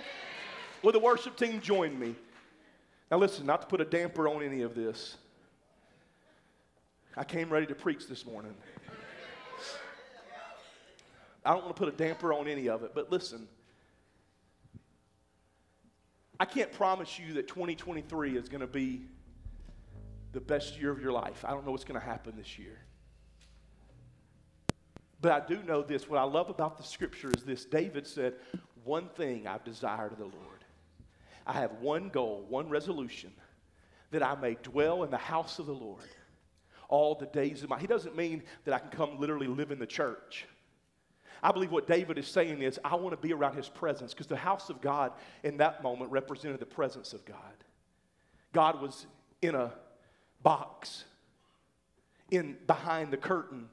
Will 0.83 0.91
the 0.91 0.99
worship 0.99 1.37
team 1.37 1.59
join 1.59 1.97
me? 1.97 2.15
Now, 3.09 3.17
listen, 3.17 3.45
not 3.45 3.61
to 3.61 3.67
put 3.67 3.81
a 3.81 3.85
damper 3.85 4.27
on 4.27 4.43
any 4.43 4.61
of 4.61 4.75
this. 4.75 5.17
I 7.15 7.23
came 7.23 7.49
ready 7.49 7.67
to 7.67 7.75
preach 7.75 8.07
this 8.07 8.25
morning. 8.25 8.55
I 11.45 11.51
don't 11.51 11.63
want 11.63 11.75
to 11.75 11.79
put 11.79 11.93
a 11.93 11.95
damper 11.95 12.33
on 12.33 12.47
any 12.47 12.69
of 12.69 12.83
it, 12.83 12.93
but 12.95 13.11
listen. 13.11 13.47
I 16.39 16.45
can't 16.45 16.71
promise 16.71 17.19
you 17.19 17.33
that 17.33 17.47
2023 17.47 18.35
is 18.35 18.49
going 18.49 18.61
to 18.61 18.67
be 18.67 19.03
the 20.31 20.41
best 20.41 20.79
year 20.79 20.89
of 20.89 20.99
your 20.99 21.11
life. 21.11 21.45
I 21.45 21.51
don't 21.51 21.65
know 21.65 21.71
what's 21.71 21.83
going 21.83 21.99
to 21.99 22.05
happen 22.05 22.33
this 22.35 22.57
year. 22.57 22.79
But 25.21 25.31
I 25.31 25.45
do 25.45 25.61
know 25.63 25.83
this. 25.83 26.09
What 26.09 26.19
I 26.19 26.23
love 26.23 26.49
about 26.49 26.77
the 26.77 26.83
scripture 26.83 27.29
is 27.35 27.43
this 27.43 27.65
David 27.65 28.07
said, 28.07 28.33
One 28.83 29.09
thing 29.09 29.45
I've 29.45 29.63
desired 29.63 30.11
of 30.11 30.17
the 30.17 30.25
Lord. 30.25 30.65
I 31.45 31.53
have 31.53 31.73
one 31.73 32.09
goal, 32.09 32.45
one 32.49 32.69
resolution, 32.69 33.31
that 34.11 34.23
I 34.23 34.35
may 34.35 34.57
dwell 34.63 35.03
in 35.03 35.11
the 35.11 35.17
house 35.17 35.59
of 35.59 35.67
the 35.67 35.73
Lord 35.73 36.03
all 36.93 37.15
the 37.15 37.25
days 37.25 37.63
of 37.63 37.69
my. 37.69 37.79
He 37.79 37.87
doesn't 37.87 38.15
mean 38.15 38.43
that 38.65 38.73
I 38.75 38.77
can 38.77 38.91
come 38.91 39.19
literally 39.19 39.47
live 39.47 39.71
in 39.71 39.79
the 39.79 39.87
church. 39.87 40.45
I 41.41 41.51
believe 41.51 41.71
what 41.71 41.87
David 41.87 42.19
is 42.19 42.27
saying 42.27 42.61
is, 42.61 42.79
I 42.85 42.93
want 42.93 43.19
to 43.19 43.27
be 43.27 43.33
around 43.33 43.55
his 43.55 43.67
presence 43.67 44.13
because 44.13 44.27
the 44.27 44.35
house 44.37 44.69
of 44.69 44.79
God 44.79 45.11
in 45.41 45.57
that 45.57 45.81
moment 45.81 46.11
represented 46.11 46.59
the 46.59 46.67
presence 46.67 47.11
of 47.11 47.25
God. 47.25 47.37
God 48.53 48.79
was 48.79 49.07
in 49.41 49.55
a 49.55 49.73
box, 50.43 51.05
in 52.29 52.57
behind 52.67 53.09
the 53.09 53.17
curtain 53.17 53.69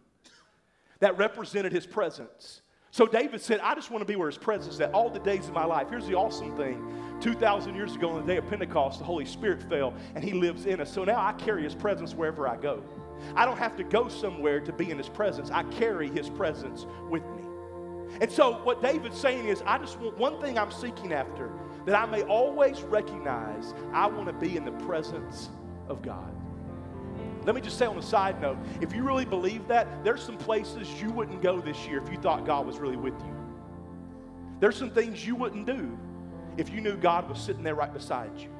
that 1.01 1.19
represented 1.19 1.73
his 1.73 1.87
presence. 1.87 2.63
So 2.91 3.07
David 3.07 3.43
said, 3.43 3.61
I 3.61 3.75
just 3.75 3.91
want 3.91 4.01
to 4.01 4.07
be 4.07 4.17
where 4.17 4.29
his 4.29 4.39
presence 4.39 4.75
is 4.75 4.81
at 4.81 4.95
all 4.95 5.11
the 5.11 5.21
days 5.21 5.47
of 5.47 5.53
my 5.53 5.67
life. 5.67 5.89
Here's 5.91 6.07
the 6.07 6.15
awesome 6.15 6.57
thing 6.57 6.91
2,000 7.21 7.75
years 7.75 7.95
ago 7.95 8.11
on 8.11 8.23
the 8.23 8.27
day 8.27 8.39
of 8.39 8.49
Pentecost, 8.49 8.99
the 8.99 9.05
Holy 9.05 9.27
Spirit 9.27 9.63
fell 9.69 9.93
and 10.15 10.25
he 10.25 10.33
lives 10.33 10.65
in 10.65 10.81
us. 10.81 10.91
So 10.91 11.05
now 11.05 11.21
I 11.21 11.35
carry 11.35 11.63
his 11.63 11.75
presence 11.75 12.15
wherever 12.15 12.49
I 12.49 12.57
go. 12.57 12.83
I 13.35 13.45
don't 13.45 13.59
have 13.59 13.77
to 13.77 13.85
go 13.85 14.09
somewhere 14.09 14.61
to 14.61 14.73
be 14.73 14.91
in 14.91 14.99
his 14.99 15.09
presence, 15.09 15.51
I 15.51 15.63
carry 15.65 16.09
his 16.09 16.29
presence 16.29 16.87
with 17.09 17.25
me. 17.25 17.43
And 18.21 18.31
so, 18.31 18.55
what 18.65 18.83
David's 18.83 19.19
saying 19.19 19.47
is, 19.47 19.63
I 19.67 19.79
just 19.79 19.99
want 20.01 20.19
one 20.19 20.41
thing 20.41 20.59
I'm 20.59 20.73
seeking 20.73 21.13
after 21.13 21.51
that 21.87 21.95
I 21.95 22.07
may 22.07 22.23
always 22.23 22.83
recognize 22.83 23.73
I 23.93 24.07
want 24.07 24.27
to 24.27 24.33
be 24.33 24.57
in 24.57 24.65
the 24.65 24.73
presence 24.73 25.51
of 25.89 26.03
God. 26.03 26.35
Let 27.45 27.55
me 27.55 27.61
just 27.61 27.79
say 27.79 27.87
on 27.87 27.97
a 27.97 28.03
side 28.03 28.41
note 28.41 28.59
if 28.81 28.95
you 28.95 29.03
really 29.03 29.25
believe 29.25 29.67
that, 29.69 30.05
there's 30.05 30.23
some 30.23 30.37
places 30.37 31.01
you 31.01 31.11
wouldn't 31.11 31.41
go 31.41 31.61
this 31.61 31.87
year 31.87 32.03
if 32.03 32.11
you 32.11 32.19
thought 32.19 32.45
God 32.45 32.67
was 32.67 32.79
really 32.79 32.97
with 32.97 33.19
you. 33.21 33.35
There's 34.59 34.77
some 34.77 34.91
things 34.91 35.27
you 35.27 35.35
wouldn't 35.37 35.67
do 35.67 35.99
if 36.59 36.71
you 36.71 36.81
knew 36.81 36.97
God 36.97 37.29
was 37.29 37.41
sitting 37.41 37.63
there 37.63 37.75
right 37.75 37.93
beside 37.93 38.33
you. 38.39 38.51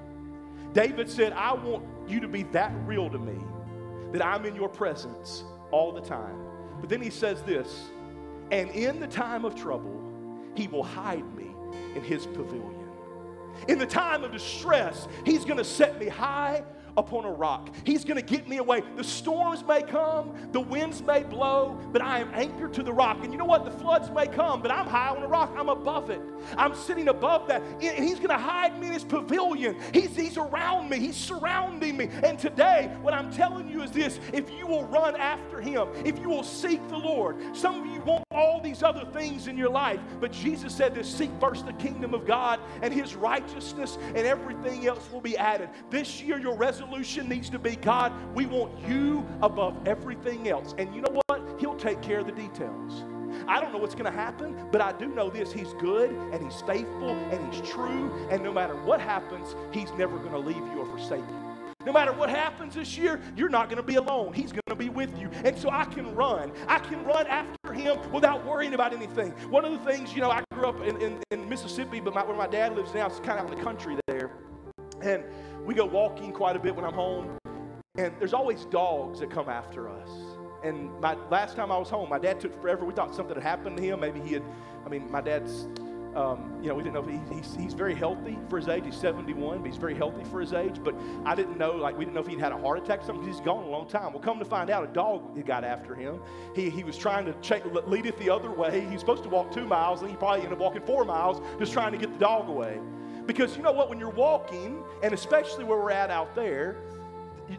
David 0.73 1.11
said, 1.11 1.33
I 1.33 1.53
want 1.53 1.85
you 2.09 2.21
to 2.21 2.29
be 2.29 2.45
that 2.45 2.73
real 2.87 3.11
to 3.11 3.19
me 3.19 3.39
that 4.13 4.25
I'm 4.25 4.45
in 4.47 4.55
your 4.55 4.69
presence 4.69 5.45
all 5.71 5.93
the 5.93 6.01
time. 6.01 6.37
But 6.81 6.89
then 6.89 7.01
he 7.01 7.11
says 7.11 7.43
this, 7.43 7.91
and 8.51 8.71
in 8.71 9.01
the 9.01 9.07
time 9.07 9.45
of 9.45 9.55
trouble, 9.55 10.01
he 10.55 10.67
will 10.67 10.83
hide 10.83 11.35
me 11.37 11.55
in 11.95 12.03
his 12.03 12.27
pavilion. 12.27 12.75
In 13.69 13.79
the 13.79 13.87
time 13.87 14.25
of 14.25 14.33
distress, 14.33 15.07
he's 15.25 15.45
going 15.45 15.59
to 15.59 15.65
set 15.65 15.99
me 16.01 16.09
high 16.09 16.65
upon 16.97 17.25
a 17.25 17.33
rock. 17.33 17.71
He's 17.85 18.05
going 18.05 18.17
to 18.17 18.23
get 18.23 18.49
me 18.49 18.59
away. 18.59 18.83
The 18.97 19.05
storms 19.05 19.65
may 19.67 19.83
come, 19.83 20.33
the 20.53 20.61
winds 20.61 21.03
may 21.03 21.23
blow, 21.23 21.79
but 21.93 22.03
I 22.03 22.21
am 22.21 22.31
anchored 22.35 22.75
to 22.75 22.83
the 22.83 22.93
rock. 22.93 23.19
And 23.23 23.33
you 23.33 23.39
know 23.39 23.45
what? 23.45 23.65
The 23.65 23.71
floods 23.71 24.11
may 24.11 24.27
come, 24.27 24.63
but 24.63 24.71
I'm 24.71 24.87
high 24.87 25.09
on 25.09 25.23
a 25.23 25.29
rock. 25.29 25.53
I'm 25.57 25.69
above 25.69 26.11
it. 26.11 26.21
I'm 26.57 26.75
sitting 26.75 27.09
above 27.09 27.49
that. 27.49 27.63
And 27.63 28.05
he's 28.05 28.17
going 28.17 28.31
to 28.31 28.39
hide 28.39 28.79
me 28.79 28.89
in 28.89 28.93
his 28.93 29.05
pavilion. 29.05 29.77
He's, 29.93 30.15
he's 30.17 30.37
around 30.37 30.89
me, 30.89 30.99
he's 30.99 31.17
surrounding 31.17 31.97
me. 31.97 32.11
And 32.23 32.39
today, 32.39 32.91
what 33.03 33.15
I'm 33.15 33.33
telling 33.33 33.69
you 33.69 33.83
is 33.83 33.91
this 33.91 34.19
if 34.33 34.51
you 34.51 34.67
will 34.67 34.85
run 34.87 35.17
after 35.17 35.61
him, 35.61 35.89
if 36.05 36.19
you 36.19 36.29
will 36.29 36.45
seek 36.45 36.87
the 36.89 36.97
Lord, 36.97 37.37
some 37.57 37.81
of 37.81 37.87
you 37.87 38.01
want 38.03 38.25
all 38.33 38.61
these 38.61 38.83
other 38.83 39.05
things 39.13 39.49
in 39.49 39.59
your 39.59 39.71
life, 39.71 40.01
but 40.21 40.31
Jesus 40.31 40.75
said 40.75 40.95
this 40.95 41.13
seek 41.13 41.31
first 41.41 41.67
the 41.67 41.73
kingdom 41.75 42.15
of 42.15 42.27
God 42.27 42.61
and 42.81 42.95
his 42.95 43.17
righteousness, 43.17 43.99
and 44.01 44.19
everything 44.19 44.87
else 44.87 45.11
will 45.13 45.21
be 45.21 45.37
added. 45.37 45.69
This 45.91 46.23
year, 46.23 46.39
your 46.39 46.57
resolution 46.57 46.81
resolution 47.01 47.29
needs 47.29 47.51
to 47.51 47.59
be 47.59 47.77
God, 47.77 48.13
we 48.35 48.47
want 48.47 48.73
you 48.89 49.27
above 49.43 49.77
everything 49.87 50.49
else. 50.49 50.75
And 50.79 50.95
you 50.95 51.01
know 51.01 51.21
what? 51.27 51.43
He'll 51.59 51.77
take 51.77 52.01
care 52.03 52.21
of 52.21 52.27
the 52.27 52.33
details. 52.33 53.05
I 53.47 53.61
don't 53.61 53.73
know 53.73 53.79
what's 53.79 53.95
going 53.95 54.11
to 54.11 54.17
happen, 54.17 54.69
but 54.71 54.81
I 54.81 54.93
do 54.93 55.07
know 55.09 55.31
this. 55.31 55.53
He's 55.53 55.73
good 55.75 56.11
and 56.11 56.43
He's 56.43 56.61
faithful 56.63 57.11
and 57.11 57.53
He's 57.53 57.69
true. 57.69 58.13
And 58.31 58.43
no 58.43 58.53
matter 58.53 58.75
what 58.77 59.01
happens, 59.01 59.55
He's 59.73 59.91
never 59.93 60.19
going 60.19 60.33
to 60.33 60.39
leave 60.39 60.57
you 60.57 60.81
or 60.81 60.87
forsake 60.87 61.21
you. 61.21 61.40
No 61.87 61.93
matter 61.93 62.13
what 62.13 62.29
happens 62.29 62.75
this 62.75 62.99
year, 62.99 63.23
you're 63.37 63.49
not 63.49 63.71
going 63.71 63.79
to 63.79 63.83
be 63.83 63.95
alone. 63.95 64.35
He's 64.35 64.53
going 64.53 64.61
to 64.69 64.75
be 64.75 64.91
with 64.91 65.19
you. 65.19 65.31
And 65.45 65.57
so 65.57 65.71
I 65.71 65.87
can 65.87 66.15
run. 66.15 66.53
I 66.69 66.79
can 66.79 67.03
run 67.05 67.27
after 67.27 67.73
him 67.73 67.99
without 68.13 68.45
worrying 68.45 68.75
about 68.75 68.93
anything. 68.93 69.31
One 69.49 69.65
of 69.65 69.73
the 69.73 69.91
things, 69.91 70.15
you 70.15 70.21
know, 70.21 70.31
I 70.31 70.43
grew 70.53 70.67
up 70.67 70.81
in, 70.83 71.01
in, 71.01 71.23
in 71.31 71.49
Mississippi, 71.49 72.01
but 72.01 72.13
my, 72.13 72.23
where 72.23 72.37
my 72.37 72.47
dad 72.47 72.77
lives 72.77 72.93
now, 72.93 73.07
it's 73.07 73.19
kind 73.21 73.39
of 73.39 73.47
out 73.47 73.53
in 73.53 73.59
the 73.59 73.65
country 73.65 73.97
there. 74.07 74.31
And 75.01 75.25
we 75.65 75.73
go 75.73 75.87
walking 75.87 76.33
quite 76.33 76.55
a 76.55 76.59
bit 76.59 76.77
when 76.77 76.85
I'm 76.85 76.93
home, 76.93 77.39
and 77.97 78.13
there's 78.19 78.35
always 78.35 78.67
dogs 78.67 79.21
that 79.21 79.31
come 79.31 79.49
after 79.49 79.89
us. 79.89 80.11
And 80.63 80.91
my 81.01 81.15
last 81.31 81.57
time 81.57 81.73
I 81.73 81.79
was 81.79 81.89
home, 81.89 82.11
my 82.11 82.19
dad 82.19 82.41
took 82.41 82.61
forever. 82.61 82.85
We 82.85 82.93
thought 82.93 83.15
something 83.15 83.35
had 83.35 83.43
happened 83.43 83.79
to 83.79 83.83
him. 83.83 84.01
Maybe 84.01 84.21
he 84.21 84.35
had. 84.35 84.43
I 84.85 84.91
mean, 84.91 85.11
my 85.11 85.23
dad's. 85.23 85.67
Um, 86.15 86.59
you 86.61 86.69
know, 86.69 86.75
we 86.75 86.83
didn't 86.83 86.95
know 86.95 87.03
he, 87.03 87.21
he's, 87.35 87.55
he's 87.55 87.73
very 87.73 87.95
healthy 87.95 88.37
for 88.49 88.59
his 88.59 88.69
age. 88.69 88.85
He's 88.85 88.97
71, 88.97 89.59
but 89.59 89.67
he's 89.67 89.77
very 89.77 89.95
healthy 89.95 90.25
for 90.25 90.41
his 90.41 90.53
age. 90.53 90.81
But 90.83 90.95
I 91.25 91.35
didn't 91.35 91.57
know, 91.57 91.73
like, 91.73 91.97
we 91.97 92.05
didn't 92.05 92.15
know 92.15 92.21
if 92.21 92.27
he'd 92.27 92.41
had 92.41 92.53
a 92.53 92.59
heart 92.59 92.79
attack 92.79 93.03
or 93.03 93.05
something 93.05 93.25
because 93.25 93.39
he's 93.39 93.45
gone 93.45 93.65
a 93.65 93.69
long 93.69 93.89
time. 93.89 94.13
Well, 94.13 94.23
come 94.23 94.39
to 94.41 94.45
find 94.45 94.71
out, 94.71 94.83
a 94.83 94.93
dog 94.93 95.45
got 95.47 95.63
after 95.63 95.95
him. 95.95 96.21
He, 96.55 96.69
he 96.69 96.83
was 96.83 96.99
trying 96.99 97.27
to 97.27 97.35
lead 97.87 98.07
it 98.07 98.19
the 98.19 98.31
other 98.31 98.51
way. 98.51 98.81
He 98.81 98.93
was 98.93 99.01
supposed 99.01 99.23
to 99.23 99.29
walk 99.29 99.53
two 99.53 99.67
miles, 99.67 100.01
and 100.01 100.11
he 100.11 100.17
probably 100.17 100.41
ended 100.41 100.55
up 100.55 100.59
walking 100.59 100.83
four 100.83 101.05
miles 101.05 101.41
just 101.59 101.73
trying 101.73 101.93
to 101.93 101.99
get 101.99 102.13
the 102.13 102.19
dog 102.19 102.49
away. 102.49 102.81
Because 103.27 103.57
you 103.57 103.63
know 103.63 103.73
what? 103.73 103.89
When 103.89 104.01
you're 104.01 104.11
walking, 104.11 104.83
and 105.03 105.15
especially 105.15 105.65
where 105.65 105.79
we're 105.79 105.93
at 105.93 106.11
out 106.11 106.35
there, 106.35 106.79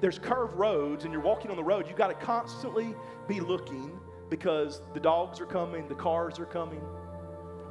there's 0.01 0.19
curved 0.19 0.55
roads, 0.55 1.05
and 1.05 1.13
you're 1.13 1.21
walking 1.21 1.51
on 1.51 1.57
the 1.57 1.63
road, 1.63 1.87
you've 1.87 1.97
got 1.97 2.07
to 2.07 2.25
constantly 2.25 2.95
be 3.27 3.39
looking 3.39 3.97
because 4.29 4.81
the 4.93 4.99
dogs 4.99 5.39
are 5.41 5.45
coming, 5.45 5.87
the 5.87 5.95
cars 5.95 6.39
are 6.39 6.45
coming. 6.45 6.81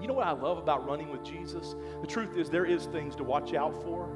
You 0.00 0.06
know 0.08 0.14
what 0.14 0.26
I 0.26 0.32
love 0.32 0.58
about 0.58 0.86
running 0.86 1.10
with 1.10 1.22
Jesus? 1.22 1.74
The 2.00 2.06
truth 2.06 2.36
is, 2.36 2.48
there 2.48 2.64
is 2.64 2.86
things 2.86 3.14
to 3.16 3.24
watch 3.24 3.54
out 3.54 3.82
for. 3.82 4.06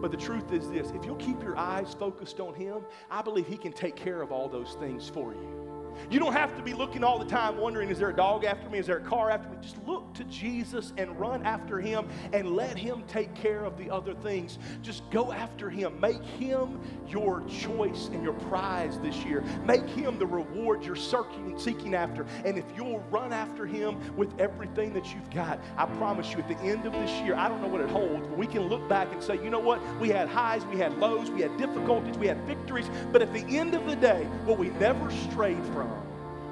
But 0.00 0.10
the 0.10 0.16
truth 0.16 0.52
is 0.52 0.68
this 0.70 0.90
if 0.90 1.04
you'll 1.04 1.16
keep 1.16 1.42
your 1.42 1.56
eyes 1.56 1.94
focused 1.98 2.40
on 2.40 2.54
Him, 2.54 2.84
I 3.10 3.22
believe 3.22 3.46
He 3.46 3.56
can 3.56 3.72
take 3.72 3.96
care 3.96 4.22
of 4.22 4.32
all 4.32 4.48
those 4.48 4.74
things 4.74 5.08
for 5.08 5.32
you. 5.32 5.73
You 6.10 6.18
don't 6.18 6.32
have 6.32 6.56
to 6.56 6.62
be 6.62 6.74
looking 6.74 7.04
all 7.04 7.18
the 7.18 7.24
time 7.24 7.56
wondering, 7.56 7.90
is 7.90 7.98
there 7.98 8.10
a 8.10 8.16
dog 8.16 8.44
after 8.44 8.68
me? 8.68 8.78
Is 8.78 8.86
there 8.86 8.98
a 8.98 9.04
car 9.04 9.30
after 9.30 9.48
me? 9.48 9.56
Just 9.60 9.76
look 9.86 10.12
to 10.14 10.24
Jesus 10.24 10.92
and 10.96 11.18
run 11.18 11.42
after 11.44 11.80
him 11.80 12.08
and 12.32 12.54
let 12.54 12.76
him 12.76 13.04
take 13.08 13.34
care 13.34 13.64
of 13.64 13.76
the 13.76 13.90
other 13.90 14.14
things. 14.14 14.58
Just 14.82 15.08
go 15.10 15.32
after 15.32 15.70
him. 15.70 15.98
Make 16.00 16.22
him 16.22 16.80
your 17.08 17.42
choice 17.48 18.08
and 18.12 18.22
your 18.22 18.34
prize 18.34 18.98
this 19.00 19.16
year. 19.24 19.42
Make 19.64 19.88
him 19.88 20.18
the 20.18 20.26
reward 20.26 20.84
you're 20.84 20.96
searching, 20.96 21.58
seeking 21.58 21.94
after. 21.94 22.26
And 22.44 22.58
if 22.58 22.64
you'll 22.76 23.00
run 23.10 23.32
after 23.32 23.66
him 23.66 23.98
with 24.16 24.38
everything 24.40 24.92
that 24.94 25.12
you've 25.12 25.30
got, 25.30 25.60
I 25.76 25.86
promise 25.86 26.32
you 26.32 26.38
at 26.38 26.48
the 26.48 26.58
end 26.58 26.86
of 26.86 26.92
this 26.92 27.10
year, 27.22 27.34
I 27.34 27.48
don't 27.48 27.62
know 27.62 27.68
what 27.68 27.80
it 27.80 27.90
holds, 27.90 28.26
but 28.26 28.36
we 28.36 28.46
can 28.46 28.62
look 28.68 28.88
back 28.88 29.12
and 29.12 29.22
say, 29.22 29.34
you 29.42 29.50
know 29.50 29.60
what? 29.60 29.80
We 30.00 30.08
had 30.08 30.28
highs, 30.28 30.64
we 30.66 30.76
had 30.76 30.96
lows, 30.98 31.30
we 31.30 31.40
had 31.40 31.56
difficulties, 31.56 32.16
we 32.18 32.26
had 32.26 32.40
victories, 32.46 32.88
but 33.12 33.22
at 33.22 33.32
the 33.32 33.44
end 33.56 33.74
of 33.74 33.86
the 33.86 33.96
day, 33.96 34.24
what 34.44 34.58
we 34.58 34.68
never 34.70 35.10
strayed 35.10 35.64
from 35.66 35.83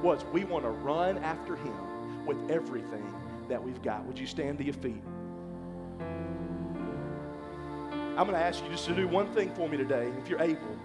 was 0.03 0.25
we 0.33 0.45
want 0.45 0.65
to 0.65 0.71
run 0.71 1.19
after 1.19 1.57
him 1.57 2.27
with 2.27 2.51
everything 2.51 3.05
that 3.49 3.63
we've 3.63 3.83
got. 3.83 4.05
Would 4.07 4.19
you 4.19 4.27
stand 4.27 4.59
to 4.59 4.65
your 4.65 4.75
feet? 4.75 5.03
I'm 8.17 8.27
going 8.27 8.33
to 8.33 8.45
ask 8.45 8.63
you 8.63 8.71
just 8.71 8.85
to 8.87 8.95
do 8.95 9.09
one 9.09 9.33
thing 9.33 9.55
for 9.55 9.69
me 9.69 9.79
today, 9.79 10.13
if 10.23 10.29
you're 10.29 10.43
able. 10.43 10.77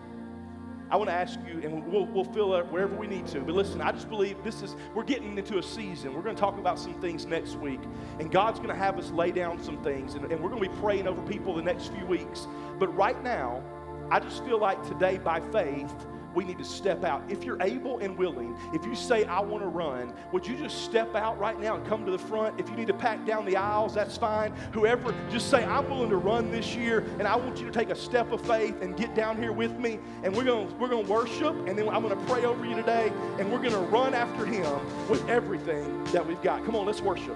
I 0.89 0.95
want 0.95 1.09
to 1.09 1.13
ask 1.13 1.37
you, 1.45 1.59
and 1.61 1.85
we'll, 1.91 2.05
we'll 2.05 2.23
fill 2.23 2.53
up 2.53 2.71
wherever 2.71 2.95
we 2.95 3.07
need 3.07 3.27
to. 3.27 3.41
But 3.41 3.55
listen, 3.55 3.81
I 3.81 3.91
just 3.91 4.07
believe 4.07 4.41
this 4.45 4.61
is, 4.61 4.77
we're 4.95 5.03
getting 5.03 5.37
into 5.37 5.57
a 5.57 5.63
season. 5.63 6.13
We're 6.13 6.21
going 6.21 6.35
to 6.35 6.39
talk 6.39 6.57
about 6.57 6.79
some 6.79 6.93
things 7.01 7.25
next 7.25 7.55
week. 7.55 7.81
And 8.19 8.31
God's 8.31 8.59
going 8.59 8.69
to 8.69 8.75
have 8.75 8.97
us 8.97 9.11
lay 9.11 9.31
down 9.31 9.61
some 9.61 9.83
things. 9.83 10.13
And, 10.13 10.31
and 10.31 10.41
we're 10.41 10.49
going 10.49 10.63
to 10.63 10.69
be 10.69 10.75
praying 10.77 11.05
over 11.05 11.21
people 11.23 11.53
the 11.53 11.61
next 11.61 11.91
few 11.91 12.05
weeks. 12.05 12.47
But 12.79 12.95
right 12.95 13.21
now, 13.21 13.61
I 14.09 14.21
just 14.21 14.45
feel 14.45 14.59
like 14.59 14.81
today, 14.87 15.17
by 15.17 15.41
faith, 15.51 15.93
we 16.37 16.45
need 16.45 16.59
to 16.59 16.63
step 16.63 17.03
out. 17.03 17.23
If 17.29 17.43
you're 17.43 17.59
able 17.63 17.97
and 17.97 18.15
willing, 18.15 18.55
if 18.71 18.85
you 18.85 18.93
say, 18.93 19.25
I 19.25 19.39
want 19.39 19.63
to 19.63 19.67
run, 19.67 20.13
would 20.31 20.45
you 20.45 20.55
just 20.55 20.83
step 20.83 21.15
out 21.15 21.39
right 21.39 21.59
now 21.59 21.77
and 21.77 21.87
come 21.87 22.05
to 22.05 22.11
the 22.11 22.19
front? 22.19 22.59
If 22.59 22.69
you 22.69 22.75
need 22.75 22.85
to 22.87 22.93
pack 22.93 23.25
down 23.25 23.43
the 23.43 23.57
aisles, 23.57 23.95
that's 23.95 24.17
fine. 24.17 24.53
Whoever, 24.71 25.15
just 25.31 25.49
say, 25.49 25.65
I'm 25.65 25.89
willing 25.89 26.11
to 26.11 26.17
run 26.17 26.51
this 26.51 26.75
year, 26.75 26.99
and 27.17 27.27
I 27.27 27.35
want 27.35 27.57
you 27.57 27.65
to 27.65 27.71
take 27.71 27.89
a 27.89 27.95
step 27.95 28.31
of 28.31 28.39
faith 28.41 28.79
and 28.83 28.95
get 28.95 29.15
down 29.15 29.37
here 29.37 29.51
with 29.51 29.79
me. 29.79 29.97
And 30.21 30.35
we're 30.35 30.43
going 30.43 30.77
we're 30.77 30.89
to 30.89 30.97
worship, 30.99 31.55
and 31.67 31.75
then 31.75 31.89
I'm 31.89 32.03
going 32.03 32.15
to 32.15 32.25
pray 32.31 32.45
over 32.45 32.63
you 32.63 32.75
today, 32.75 33.11
and 33.39 33.51
we're 33.51 33.57
going 33.57 33.71
to 33.71 33.79
run 33.79 34.13
after 34.13 34.45
Him 34.45 34.79
with 35.09 35.27
everything 35.27 36.03
that 36.11 36.23
we've 36.23 36.41
got. 36.43 36.63
Come 36.65 36.75
on, 36.75 36.85
let's 36.85 37.01
worship. 37.01 37.35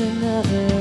another 0.00 0.79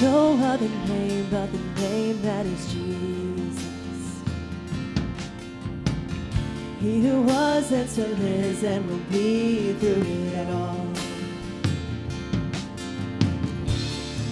No 0.00 0.38
other 0.40 0.68
name 0.86 1.26
but 1.28 1.50
the 1.50 1.58
name 1.80 2.22
that 2.22 2.46
is 2.46 2.72
Jesus. 2.72 4.22
He 6.80 7.00
who 7.00 7.22
was 7.22 7.72
and 7.72 7.90
still 7.90 8.22
is 8.22 8.62
and 8.62 8.88
will 8.88 8.98
be 9.10 9.72
through 9.72 10.02
it 10.02 10.50
all. 10.50 10.86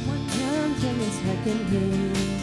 What 0.06 0.20
comes 0.30 0.84
and 0.84 1.00
is 1.02 1.20
reckoned 1.22 2.35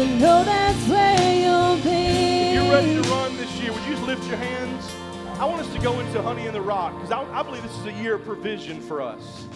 I 0.00 0.04
know 0.04 0.44
that's 0.44 0.88
where 0.88 1.34
you'll 1.34 1.76
be. 1.82 1.90
If 1.90 2.54
you're 2.54 2.72
ready 2.72 2.94
to 2.94 3.08
run 3.10 3.36
this 3.36 3.50
year, 3.60 3.72
would 3.72 3.82
you 3.82 3.94
just 3.94 4.04
lift 4.04 4.24
your 4.28 4.36
hands? 4.36 4.88
I 5.40 5.44
want 5.44 5.60
us 5.60 5.72
to 5.74 5.80
go 5.80 5.98
into 5.98 6.22
Honey 6.22 6.46
in 6.46 6.52
the 6.52 6.60
Rock 6.60 6.94
because 6.94 7.10
I, 7.10 7.22
I 7.32 7.42
believe 7.42 7.64
this 7.64 7.76
is 7.78 7.86
a 7.86 7.92
year 7.92 8.14
of 8.14 8.24
provision 8.24 8.80
for 8.80 9.02
us. 9.02 9.46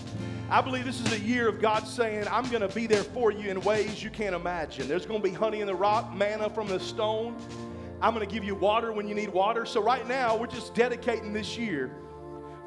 I 0.50 0.60
believe 0.60 0.84
this 0.84 1.00
is 1.00 1.12
a 1.12 1.20
year 1.20 1.48
of 1.48 1.60
God 1.60 1.86
saying, 1.86 2.26
I'm 2.28 2.48
going 2.50 2.60
to 2.60 2.74
be 2.74 2.88
there 2.88 3.04
for 3.04 3.30
you 3.30 3.50
in 3.50 3.60
ways 3.60 4.02
you 4.02 4.10
can't 4.10 4.34
imagine. 4.34 4.88
There's 4.88 5.06
going 5.06 5.22
to 5.22 5.28
be 5.28 5.32
honey 5.32 5.60
in 5.60 5.68
the 5.68 5.74
rock, 5.76 6.12
manna 6.12 6.50
from 6.50 6.66
the 6.66 6.80
stone. 6.80 7.36
I'm 8.00 8.12
going 8.12 8.26
to 8.26 8.34
give 8.34 8.42
you 8.42 8.56
water 8.56 8.92
when 8.92 9.06
you 9.06 9.14
need 9.14 9.28
water. 9.28 9.64
So, 9.64 9.80
right 9.80 10.06
now, 10.08 10.36
we're 10.36 10.48
just 10.48 10.74
dedicating 10.74 11.32
this 11.32 11.56
year. 11.56 11.90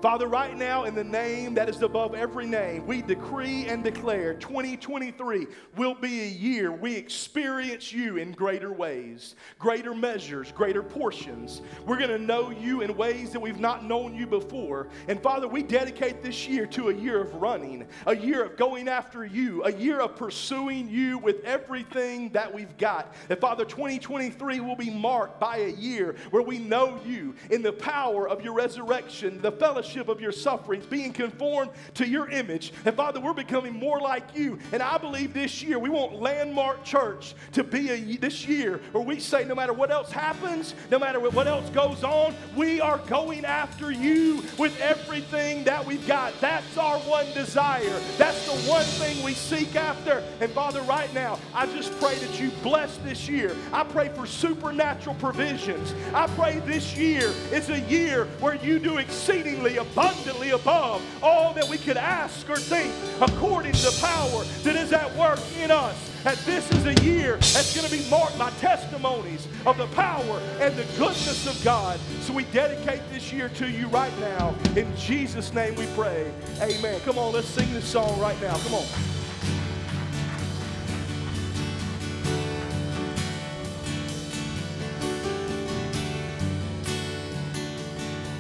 Father, 0.01 0.27
right 0.27 0.55
now, 0.57 0.83
in 0.83 0.93
the 0.93 1.03
name 1.03 1.53
that 1.53 1.69
is 1.69 1.81
above 1.81 2.13
every 2.13 2.45
name, 2.45 2.85
we 2.85 3.01
decree 3.01 3.65
and 3.67 3.81
declare 3.81 4.33
2023 4.33 5.47
will 5.77 5.95
be 5.95 6.21
a 6.21 6.27
year 6.27 6.71
we 6.71 6.95
experience 6.95 7.93
you 7.93 8.17
in 8.17 8.33
greater 8.33 8.73
ways, 8.73 9.35
greater 9.57 9.95
measures, 9.95 10.51
greater 10.51 10.83
portions. 10.83 11.61
We're 11.85 11.97
going 11.97 12.09
to 12.09 12.19
know 12.19 12.51
you 12.51 12.81
in 12.81 12.95
ways 12.97 13.31
that 13.31 13.39
we've 13.39 13.59
not 13.59 13.85
known 13.85 14.13
you 14.13 14.27
before. 14.27 14.89
And 15.07 15.21
Father, 15.23 15.47
we 15.47 15.63
dedicate 15.63 16.21
this 16.21 16.47
year 16.47 16.65
to 16.67 16.89
a 16.89 16.93
year 16.93 17.21
of 17.21 17.33
running, 17.35 17.87
a 18.05 18.15
year 18.15 18.43
of 18.43 18.57
going 18.57 18.89
after 18.89 19.25
you, 19.25 19.63
a 19.63 19.71
year 19.71 20.01
of 20.01 20.17
pursuing 20.17 20.89
you 20.89 21.17
with 21.17 21.43
everything 21.45 22.29
that 22.33 22.53
we've 22.53 22.77
got. 22.77 23.15
And 23.29 23.39
Father, 23.39 23.63
2023 23.63 24.59
will 24.59 24.75
be 24.75 24.89
marked 24.89 25.39
by 25.39 25.57
a 25.57 25.71
year 25.71 26.15
where 26.31 26.43
we 26.43 26.59
know 26.59 26.99
you 27.05 27.33
in 27.49 27.61
the 27.61 27.73
power 27.73 28.27
of 28.27 28.43
your 28.43 28.53
resurrection, 28.53 29.41
the 29.41 29.53
fellowship 29.53 29.84
of 30.09 30.19
your 30.21 30.31
sufferings, 30.31 30.85
being 30.85 31.13
conformed 31.13 31.71
to 31.95 32.07
your 32.07 32.29
image. 32.29 32.73
And 32.85 32.95
Father, 32.95 33.19
we're 33.19 33.33
becoming 33.33 33.73
more 33.73 33.99
like 33.99 34.35
you. 34.35 34.59
And 34.71 34.81
I 34.81 34.97
believe 34.97 35.33
this 35.33 35.61
year 35.61 35.79
we 35.79 35.89
want 35.89 36.19
Landmark 36.21 36.83
Church 36.83 37.35
to 37.53 37.63
be 37.63 37.89
a 37.91 38.17
this 38.17 38.47
year 38.47 38.79
where 38.91 39.03
we 39.03 39.19
say 39.19 39.43
no 39.45 39.55
matter 39.55 39.73
what 39.73 39.91
else 39.91 40.11
happens, 40.11 40.73
no 40.91 40.99
matter 40.99 41.19
what 41.19 41.47
else 41.47 41.69
goes 41.69 42.03
on, 42.03 42.33
we 42.55 42.79
are 42.81 42.97
going 43.07 43.45
after 43.45 43.91
you 43.91 44.43
with 44.57 44.79
everything 44.79 45.63
that 45.63 45.85
we've 45.85 46.05
got. 46.07 46.39
That's 46.41 46.77
our 46.77 46.97
one 46.99 47.25
desire. 47.33 47.99
That's 48.17 48.45
the 48.45 48.69
one 48.69 48.83
thing 48.83 49.23
we 49.23 49.33
seek 49.33 49.75
after. 49.75 50.23
And 50.39 50.51
Father, 50.51 50.81
right 50.83 51.13
now, 51.13 51.39
I 51.53 51.65
just 51.67 51.91
pray 51.99 52.15
that 52.15 52.39
you 52.39 52.51
bless 52.63 52.97
this 52.97 53.27
year. 53.27 53.55
I 53.73 53.83
pray 53.83 54.09
for 54.09 54.25
supernatural 54.25 55.15
provisions. 55.15 55.93
I 56.13 56.27
pray 56.27 56.59
this 56.59 56.95
year 56.97 57.31
is 57.51 57.69
a 57.69 57.79
year 57.81 58.25
where 58.39 58.55
you 58.55 58.79
do 58.79 58.97
exceedingly 58.97 59.74
abundantly 59.77 60.51
above 60.51 61.01
all 61.21 61.53
that 61.53 61.67
we 61.67 61.77
could 61.77 61.97
ask 61.97 62.49
or 62.49 62.57
think 62.57 62.93
according 63.21 63.73
to 63.73 63.81
the 63.83 63.97
power 64.01 64.43
that 64.63 64.75
is 64.75 64.93
at 64.93 65.13
work 65.15 65.39
in 65.61 65.71
us. 65.71 66.11
And 66.25 66.37
this 66.39 66.71
is 66.71 66.85
a 66.85 67.03
year 67.03 67.37
that's 67.37 67.75
going 67.75 67.87
to 67.87 67.95
be 67.95 68.09
marked 68.09 68.37
by 68.39 68.49
testimonies 68.51 69.47
of 69.65 69.77
the 69.77 69.87
power 69.87 70.39
and 70.59 70.75
the 70.75 70.85
goodness 70.97 71.45
of 71.47 71.63
God. 71.63 71.99
So 72.21 72.33
we 72.33 72.45
dedicate 72.45 73.01
this 73.11 73.31
year 73.31 73.49
to 73.49 73.69
you 73.69 73.87
right 73.87 74.17
now. 74.19 74.55
In 74.75 74.95
Jesus' 74.97 75.53
name 75.53 75.75
we 75.75 75.85
pray. 75.95 76.31
Amen. 76.61 76.99
Come 77.01 77.19
on, 77.19 77.33
let's 77.33 77.47
sing 77.47 77.71
this 77.73 77.85
song 77.85 78.19
right 78.19 78.39
now. 78.41 78.55
Come 78.57 78.73
on. 78.75 78.85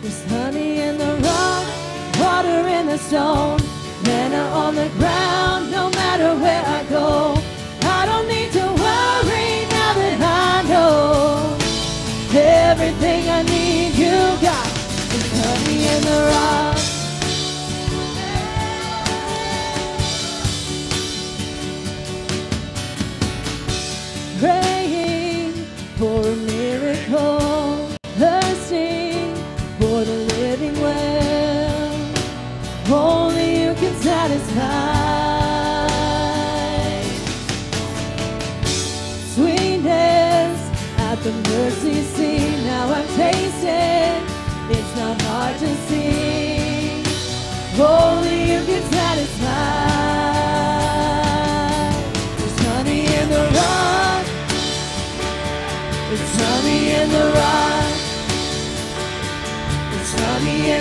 There's 0.01 0.23
honey 0.25 0.81
in 0.81 0.99
the 0.99 1.14
the 2.97 3.59
manna 4.05 4.43
on 4.53 4.75
the 4.75 4.89
ground, 4.97 5.69
no 5.71 5.89
matter 5.89 6.33
where 6.35 6.63
I 6.65 6.83
go. 6.89 7.44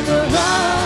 The 0.05 0.13
rock. 0.13 0.84